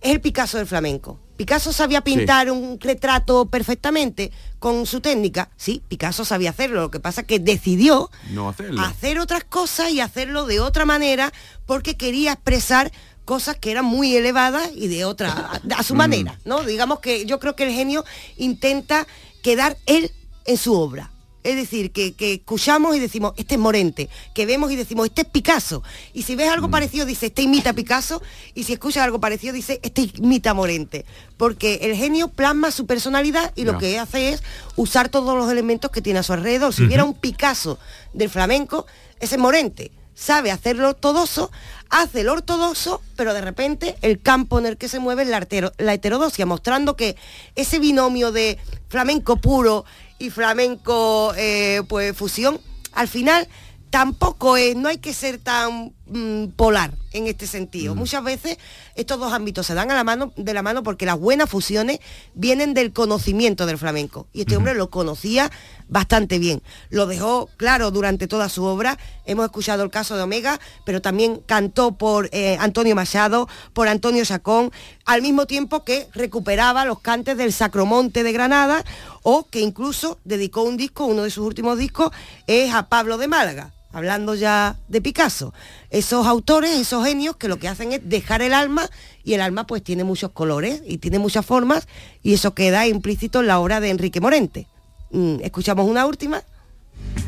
[0.01, 1.19] es el Picasso del flamenco.
[1.37, 5.51] Picasso sabía pintar un retrato perfectamente con su técnica.
[5.57, 6.81] Sí, Picasso sabía hacerlo.
[6.81, 8.81] Lo que pasa es que decidió No hacerlo.
[8.83, 11.33] hacer otras cosas y hacerlo de otra manera
[11.65, 12.91] porque quería expresar
[13.25, 15.99] cosas que eran muy elevadas y de otra, a, a su Mm.
[15.99, 16.65] manera, ¿no?
[16.65, 18.05] Digamos que yo creo que el genio
[18.37, 19.07] intenta
[19.43, 20.11] quedar él
[20.45, 21.13] en su obra.
[21.45, 25.23] Es decir, que, que escuchamos y decimos, este es Morente, que vemos y decimos, este
[25.23, 25.83] es Picasso.
[26.13, 28.21] Y si ves algo parecido, dice, este imita a Picasso,
[28.55, 31.05] y si escuchas algo parecido, dice, este imita a Morente.
[31.37, 34.43] Porque el genio plasma su personalidad y lo que hace es
[34.77, 36.75] usar todos los elementos que tiene a su alrededor.
[36.75, 37.79] Si hubiera un Picasso
[38.13, 38.87] del flamenco,
[39.21, 39.93] ese es Morente.
[40.15, 41.53] Sabe hacerlo ortodoxo,
[41.91, 45.95] hace el ortodoxo, pero de repente el campo en el que se mueve es la
[45.95, 47.15] heterodoxia, mostrando que
[47.55, 48.59] ese binomio de
[48.89, 49.85] flamenco puro
[50.19, 52.61] y flamenco eh, pues fusión,
[52.93, 53.49] al final
[53.91, 57.95] tampoco es, no hay que ser tan mm, polar en este sentido.
[57.95, 58.59] Muchas veces
[58.95, 62.01] estos dos ámbitos se dan a la mano, de la mano porque las buenas fusiones
[62.35, 64.27] vienen del conocimiento del flamenco.
[64.33, 65.51] Y este hombre lo conocía
[65.89, 66.63] bastante bien.
[66.91, 68.99] Lo dejó claro durante toda su obra.
[69.25, 74.25] Hemos escuchado el caso de Omega, pero también cantó por eh, Antonio Machado, por Antonio
[74.25, 74.71] Sacón,
[75.05, 78.85] al mismo tiempo que recuperaba los cantes del Sacromonte de Granada
[79.23, 82.11] o que incluso dedicó un disco, uno de sus últimos discos,
[82.47, 85.53] es a Pablo de Málaga hablando ya de Picasso,
[85.91, 88.89] esos autores, esos genios que lo que hacen es dejar el alma
[89.25, 91.89] y el alma pues tiene muchos colores y tiene muchas formas
[92.23, 94.67] y eso queda implícito en la obra de Enrique Morente.
[95.11, 96.43] Mm, Escuchamos una última.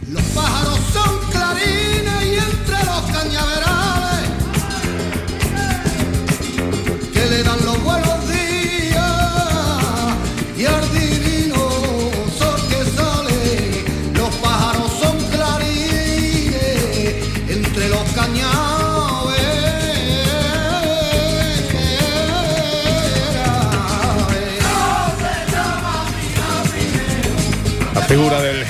[0.08, 1.89] Los pájaros son clarines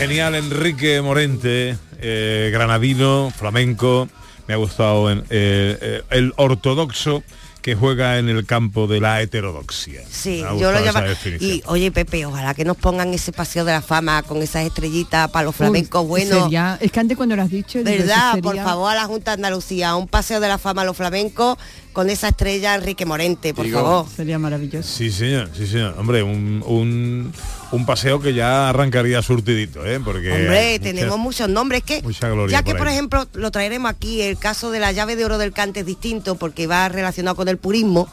[0.01, 4.09] genial Enrique Morente, eh, granadino, flamenco,
[4.49, 7.23] me ha gustado en, eh, eh, el ortodoxo
[7.61, 10.01] que juega en el campo de la heterodoxia.
[10.11, 11.01] Sí, yo lo llamo.
[11.41, 15.31] Y oye, Pepe, ojalá que nos pongan ese paseo de la fama con esas estrellitas
[15.31, 16.45] para los flamencos buenos.
[16.45, 17.81] Sería- es que antes cuando lo has dicho...
[17.85, 18.41] digo, ¿Verdad?
[18.41, 21.59] Por favor, a la Junta de Andalucía, un paseo de la fama a los flamencos
[21.93, 24.07] con esa estrella Enrique Morente, por Digo, favor.
[24.17, 24.89] Sería maravilloso.
[24.89, 25.97] Sí, señor, sí, señor.
[25.99, 27.31] Hombre, un, un,
[27.73, 30.01] un paseo que ya arrancaría surtidito, ¿eh?
[30.01, 34.23] Porque Hombre, tenemos muchos nombres que mucha gloria ya que por ejemplo lo traeremos aquí
[34.23, 37.49] el caso de la llave de oro del cante es distinto porque va relacionado con
[37.49, 38.09] el purismo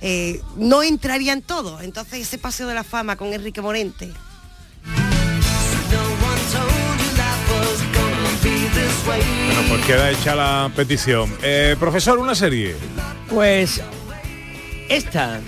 [0.00, 4.10] eh, no entraría en todo entonces ese paseo de la fama con Enrique Morente
[9.06, 11.34] Bueno, pues queda hecha la petición.
[11.42, 12.76] Eh, profesor, una serie.
[13.28, 13.80] Pues
[14.88, 15.40] esta,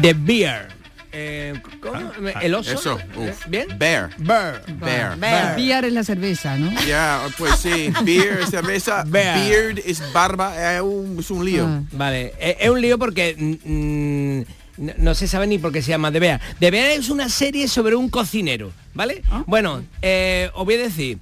[0.00, 0.77] The Bear.
[1.12, 2.12] Eh, ¿cómo?
[2.40, 2.72] ¿El oso?
[2.72, 3.30] Eso, ¿Eh?
[3.30, 3.46] uf.
[3.48, 3.66] ¿Bien?
[3.78, 4.10] Bear.
[4.18, 4.62] Bear.
[4.78, 5.12] Bear.
[5.12, 6.70] El Beer es la cerveza, ¿no?
[6.86, 9.38] Ya, pues sí, beer, cerveza, Bear.
[9.38, 11.66] beard es barba, es un, es un lío.
[11.66, 11.82] Ah.
[11.92, 15.90] Vale, eh, es un lío porque mm, no, no se sabe ni por qué se
[15.90, 16.40] llama The Bear.
[16.60, 19.22] The Bear es una serie sobre un cocinero, ¿vale?
[19.46, 21.18] Bueno, eh, os voy a decir.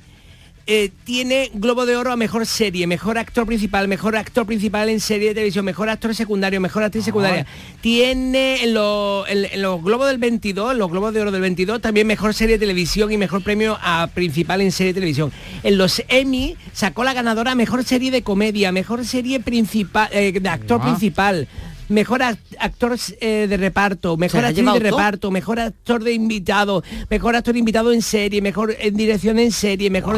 [0.69, 4.99] Eh, tiene Globo de Oro a mejor serie, mejor actor principal, mejor actor principal en
[5.01, 7.47] serie de televisión, mejor actor secundario, mejor actriz secundaria.
[7.81, 11.41] Tiene en, lo- en- en los Globos del 22, en los Globos de Oro del
[11.41, 15.31] 22, también mejor serie de televisión y mejor premio a principal en serie de televisión.
[15.63, 20.49] En los Emmy sacó la ganadora mejor serie de comedia, mejor serie principal, eh, de
[20.49, 21.47] actor principal.
[21.89, 24.79] Mejor act- actor eh, de reparto, mejor actriz de todo.
[24.81, 29.89] reparto, mejor actor de invitado, mejor actor invitado en serie, mejor en dirección en serie,
[29.91, 30.17] mejor,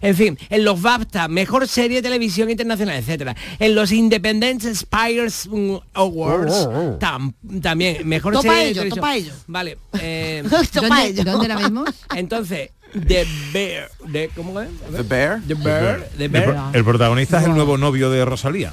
[0.00, 3.36] en fin, en los BAFTA, mejor serie de televisión internacional, etcétera.
[3.58, 6.98] En los Independent Spires mm, Awards Oh, oh, oh.
[6.98, 9.32] tam- también mejor Topa serie de ello, topa ello.
[9.46, 9.78] Vale.
[10.00, 10.42] eh,
[10.72, 11.24] Topa ¿Dónde- ello.
[11.24, 11.88] dónde la vemos?
[12.16, 12.70] Entonces,
[13.06, 14.68] The Bear, de, ¿cómo es?
[14.94, 15.40] The Bear.
[15.46, 16.44] The Bear, The Bear.
[16.44, 18.72] pro- el protagonista es el nuevo novio de Rosalía.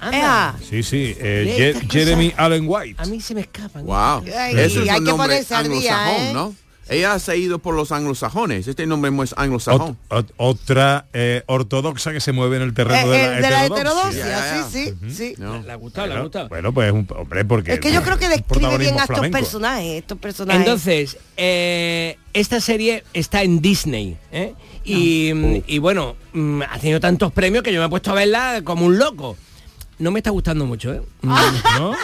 [0.00, 0.56] Anda.
[0.68, 2.32] Sí, sí, eh, Jeremy.
[2.36, 3.02] Allen White.
[3.02, 3.84] A mí se me escapan.
[3.84, 4.24] Wow.
[4.36, 6.32] Ay, Eso hay es un que nombre ponerse al día, ¿eh?
[6.32, 6.54] ¿no?
[6.86, 8.68] Ella se ha ido por los anglosajones.
[8.68, 9.96] Este nombre es anglosajón.
[10.10, 13.42] Ot- ot- otra eh, ortodoxa que se mueve en el terreno de Eh, la, el
[13.42, 14.20] de la heterodoxia.
[14.20, 16.48] heterodoxia sí sí sí Le ha gustado, le ha Bueno, gustado.
[16.50, 19.86] Bueno, pues un hombre, porque es que yo creo que describe bien a estos personajes
[19.94, 24.18] estos personajes Entonces, eh, esta serie está en Disney.
[24.30, 24.52] ¿eh?
[24.84, 28.14] Y, mm, y bueno, mm, ha tenido tantos premios que yo me he puesto a
[28.14, 29.38] verla como un loco.
[29.98, 31.02] No me está gustando mucho, ¿eh?
[31.22, 31.94] ¿No?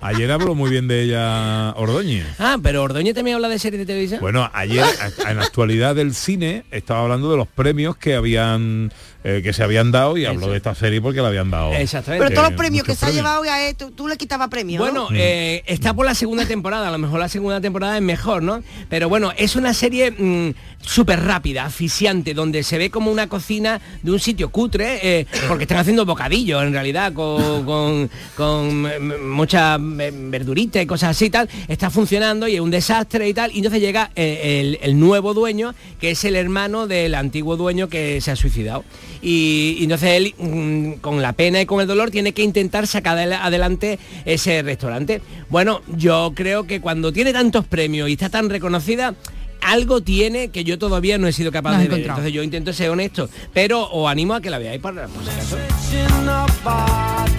[0.00, 2.26] Ayer habló muy bien de ella Ordóñez.
[2.38, 4.20] Ah, pero Ordóñez también habla de series de televisión.
[4.20, 4.84] Bueno, ayer
[5.28, 8.92] en la actualidad del cine estaba hablando de los premios que habían
[9.24, 11.72] eh, que se habían dado y habló de esta serie porque la habían dado.
[11.74, 12.24] Exactamente.
[12.24, 14.48] pero todos eh, los premios que se ha llevado ya eh, tú, tú le quitabas
[14.48, 15.16] premios Bueno, ¿no?
[15.16, 18.62] eh, está por la segunda temporada, a lo mejor la segunda temporada es mejor, ¿no?
[18.88, 23.80] Pero bueno, es una serie mm, súper rápida, asfixiante, donde se ve como una cocina
[24.02, 29.30] de un sitio cutre, eh, porque están haciendo bocadillos en realidad, con, con, con, mm,
[29.30, 33.34] mucha mm, verdurita y cosas así y tal, está funcionando y es un desastre y
[33.34, 37.56] tal, y entonces llega eh, el, el nuevo dueño, que es el hermano del antiguo
[37.56, 38.84] dueño que se ha suicidado.
[39.22, 42.86] Y, y entonces él, mm, con la pena y con el dolor, tiene que intentar
[42.88, 45.22] sacar adel- adelante ese restaurante.
[45.48, 49.14] Bueno, yo creo que cuando tiene tantos premios y está tan reconocida,
[49.60, 52.00] algo tiene que yo todavía no he sido capaz No has de ver.
[52.00, 55.30] Entonces yo intento ser honesto, pero os animo a que la veáis para por si
[55.30, 55.56] acaso.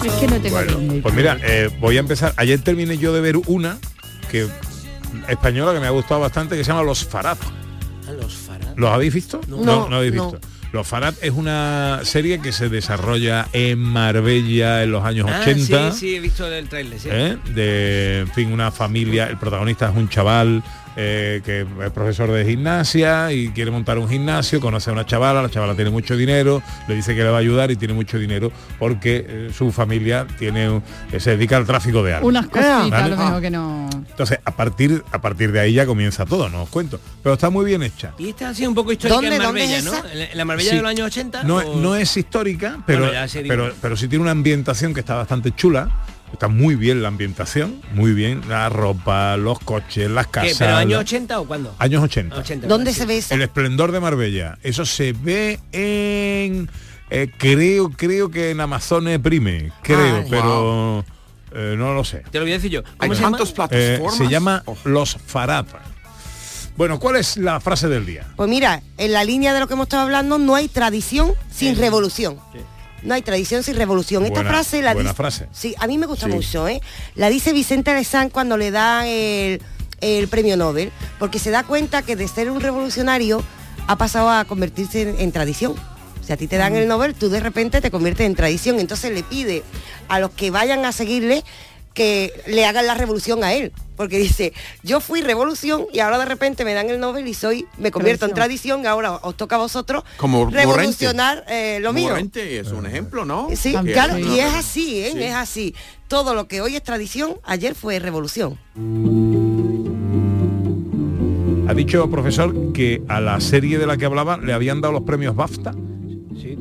[0.04, 2.32] Es que no tengo Bueno, pues mira, eh, voy a empezar.
[2.36, 3.78] Ayer terminé yo de ver una
[4.30, 4.46] que
[5.28, 7.36] española que me ha gustado bastante que se llama Los Farad.
[8.08, 8.74] A los Farad.
[8.76, 9.40] ¿Los habéis visto?
[9.48, 10.32] No, no, habéis no.
[10.74, 15.92] Los Farad es una serie que se desarrolla en Marbella en los años Ah, 80.
[15.92, 17.08] sí, sí, he visto el trailer, sí.
[17.12, 17.36] ¿eh?
[17.54, 20.64] de en fin una familia el protagonista es un chaval
[20.96, 25.42] eh, que es profesor de gimnasia y quiere montar un gimnasio conoce a una chavala
[25.42, 28.18] la chavala tiene mucho dinero le dice que le va a ayudar y tiene mucho
[28.18, 30.82] dinero porque eh, su familia tiene un-
[31.12, 32.96] eh, se dedica al tráfico de armas Unas cositas ¿Vale?
[33.04, 33.90] a lo mejor que no.
[33.92, 37.50] entonces a partir a partir de ahí ya comienza todo no os cuento pero está
[37.50, 39.84] muy bien hecha Y esta ha sido un poco histórica ¿Dónde- en dónde Marbella, es
[39.84, 39.92] ¿no?
[39.94, 40.12] esa?
[40.32, 40.76] En la- Marbella Sí.
[40.76, 41.42] de los años 80.
[41.44, 45.14] no, o- no es histórica pero, Bueno, pero pero sí tiene una ambientación que está
[45.16, 45.90] bastante chula
[46.34, 50.76] está muy bien la ambientación muy bien la ropa los coches las ¿Qué, casas ¿Pero
[50.76, 51.74] años la- 80 o cuándo?
[51.78, 52.36] Años 80.
[52.36, 53.00] 80, ¿dónde sí.
[53.00, 53.34] se ve esa?
[53.34, 54.58] El esplendor de Marbella.
[54.62, 56.68] Eso se ve en
[57.10, 61.04] eh, creo creo que en Amazones Prime, creo, Ah, pero
[61.52, 62.22] eh, no lo sé.
[62.30, 62.80] Te lo voy a decir yo.
[62.98, 63.38] Hay ¿Cómo se llama?
[63.38, 64.76] tantos Eh, se llama Oh.
[64.84, 65.66] Los Farad.
[66.76, 68.26] Bueno, ¿cuál es la frase del día?
[68.34, 71.76] Pues mira, en la línea de lo que hemos estado hablando, no hay tradición sin
[71.76, 72.38] revolución.
[73.04, 74.24] No hay tradición sin revolución.
[74.24, 75.16] Esta frase la buena dice.
[75.16, 75.48] frase.
[75.52, 76.32] Sí, a mí me gusta Sí.
[76.32, 76.80] mucho, ¿eh?
[77.14, 79.60] La dice Vicente Alessán cuando le da el,
[80.00, 83.42] el premio Nobel, porque se da cuenta que de ser un revolucionario
[83.86, 85.74] ha pasado a convertirse en, en tradición.
[86.26, 88.80] Si a ti te dan el Nobel, tú de repente te conviertes en tradición.
[88.80, 89.62] Entonces le pide
[90.08, 91.44] a los que vayan a seguirle
[91.94, 93.72] que le hagan la revolución a él.
[93.96, 97.66] Porque dice, yo fui revolución y ahora de repente me dan el Nobel y soy,
[97.78, 102.16] me convierto en tradición ahora os toca a vosotros Como revolucionar eh, lo mío.
[102.16, 103.48] Es un ejemplo, ¿no?
[103.54, 105.10] Sí, claro, y es así, ¿eh?
[105.12, 105.22] Sí.
[105.22, 105.74] es así.
[106.08, 108.58] Todo lo que hoy es tradición, ayer fue revolución.
[111.68, 115.02] Ha dicho, profesor, que a la serie de la que hablaba le habían dado los
[115.02, 115.72] premios BAFTA.
[116.40, 116.56] Sí,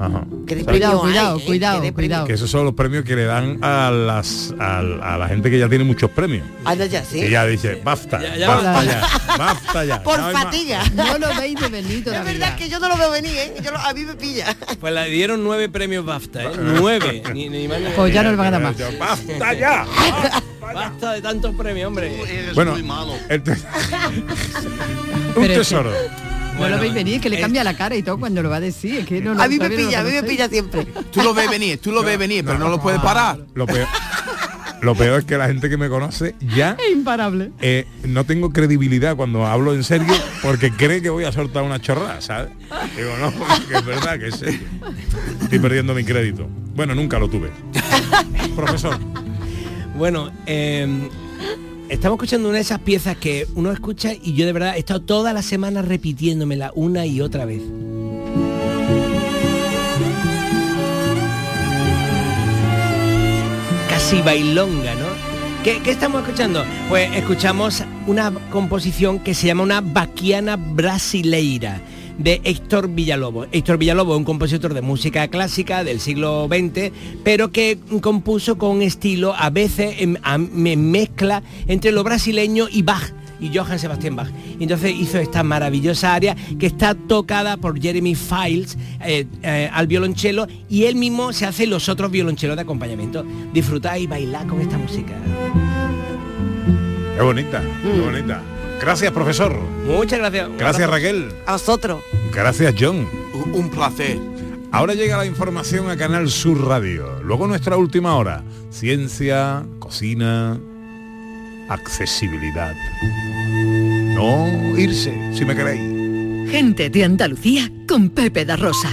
[0.00, 0.24] Ajá.
[0.46, 2.26] Cuidado, cuidado, cuidado, cuidado.
[2.26, 5.58] Que esos son los premios que le dan a las a, a la gente que
[5.58, 6.46] ya tiene muchos premios.
[6.64, 7.20] Anda ya, sí.
[7.20, 8.84] Que ya dice, BAFTA, ya BAFTA basta.
[8.84, 10.02] ya, BAFTA ya.
[10.04, 10.44] Por no hay más".
[10.44, 10.82] fatiga.
[10.94, 12.32] No lo veis de venir Es todavía.
[12.32, 13.54] verdad que yo no lo veo venir, ¿eh?
[13.62, 14.56] Yo lo- a mí me pilla.
[14.80, 16.50] Pues le dieron nueve premios BAFTA, ¿eh?
[16.60, 17.22] Nueve.
[17.34, 18.76] Ni, ni más ni Pues ya no le van a dar más.
[18.98, 19.84] ¡Basta ya!
[20.60, 22.22] Basta de tantos premios, hombre.
[22.54, 22.76] Bueno,
[23.28, 23.58] el te- un
[25.34, 25.64] Pero
[26.58, 26.68] es que- tesoro.
[26.70, 28.56] No lo veis venir, es que le cambia la cara y todo cuando lo va
[28.56, 29.00] a decir.
[29.00, 30.84] Es que no, lo- A mí me no pilla, a mí me pilla siempre.
[31.12, 33.38] Tú lo ves venir, tú lo ves venir, pero no lo puedes parar.
[33.54, 33.86] Lo peor,
[34.82, 37.50] lo peor es que la gente que me conoce ya Es imparable.
[37.60, 41.80] eh, no tengo credibilidad cuando hablo en serio porque cree que voy a soltar una
[41.80, 42.50] chorrada, ¿sabes?
[42.96, 43.32] Digo, no,
[43.68, 44.60] que es verdad que es serio.
[45.42, 46.46] Estoy perdiendo mi crédito.
[46.76, 47.50] Bueno, nunca lo tuve.
[48.56, 48.96] Profesor.
[49.96, 51.08] Bueno, eh,
[51.88, 55.00] estamos escuchando una de esas piezas que uno escucha y yo de verdad he estado
[55.00, 57.62] toda la semana repitiéndomela una y otra vez.
[63.88, 65.06] Casi bailonga, ¿no?
[65.64, 66.64] ¿Qué, estamos escuchando?
[66.88, 71.80] Pues escuchamos una composición que se llama una Baquiana Brasileira
[72.18, 73.48] de Héctor Villalobos.
[73.52, 76.90] Héctor Villalobos es un compositor de música clásica del siglo XX,
[77.24, 82.66] pero que compuso con un estilo a veces en, a- me mezcla entre lo brasileño
[82.70, 84.28] y Bach y Johann Sebastian Bach.
[84.58, 90.48] Entonces hizo esta maravillosa área que está tocada por Jeremy Files eh, eh, al violonchelo
[90.68, 93.24] y él mismo se hace los otros violonchelos de acompañamiento.
[93.54, 95.12] Disfrutad y bailad con esta música.
[97.16, 98.42] Qué bonita, qué bonita.
[98.80, 99.54] Gracias, profesor.
[99.86, 100.48] Muchas gracias.
[100.58, 101.32] Gracias, Raquel.
[101.46, 102.02] A vosotros.
[102.32, 103.06] Gracias, John.
[103.52, 104.18] Un placer.
[104.70, 107.20] Ahora llega la información a Canal Sur Radio.
[107.22, 108.44] Luego nuestra última hora.
[108.70, 110.58] Ciencia, cocina,
[111.68, 112.74] accesibilidad.
[114.14, 116.50] No irse, si me queréis.
[116.50, 118.90] Gente de Andalucía con Pepe da Rosa.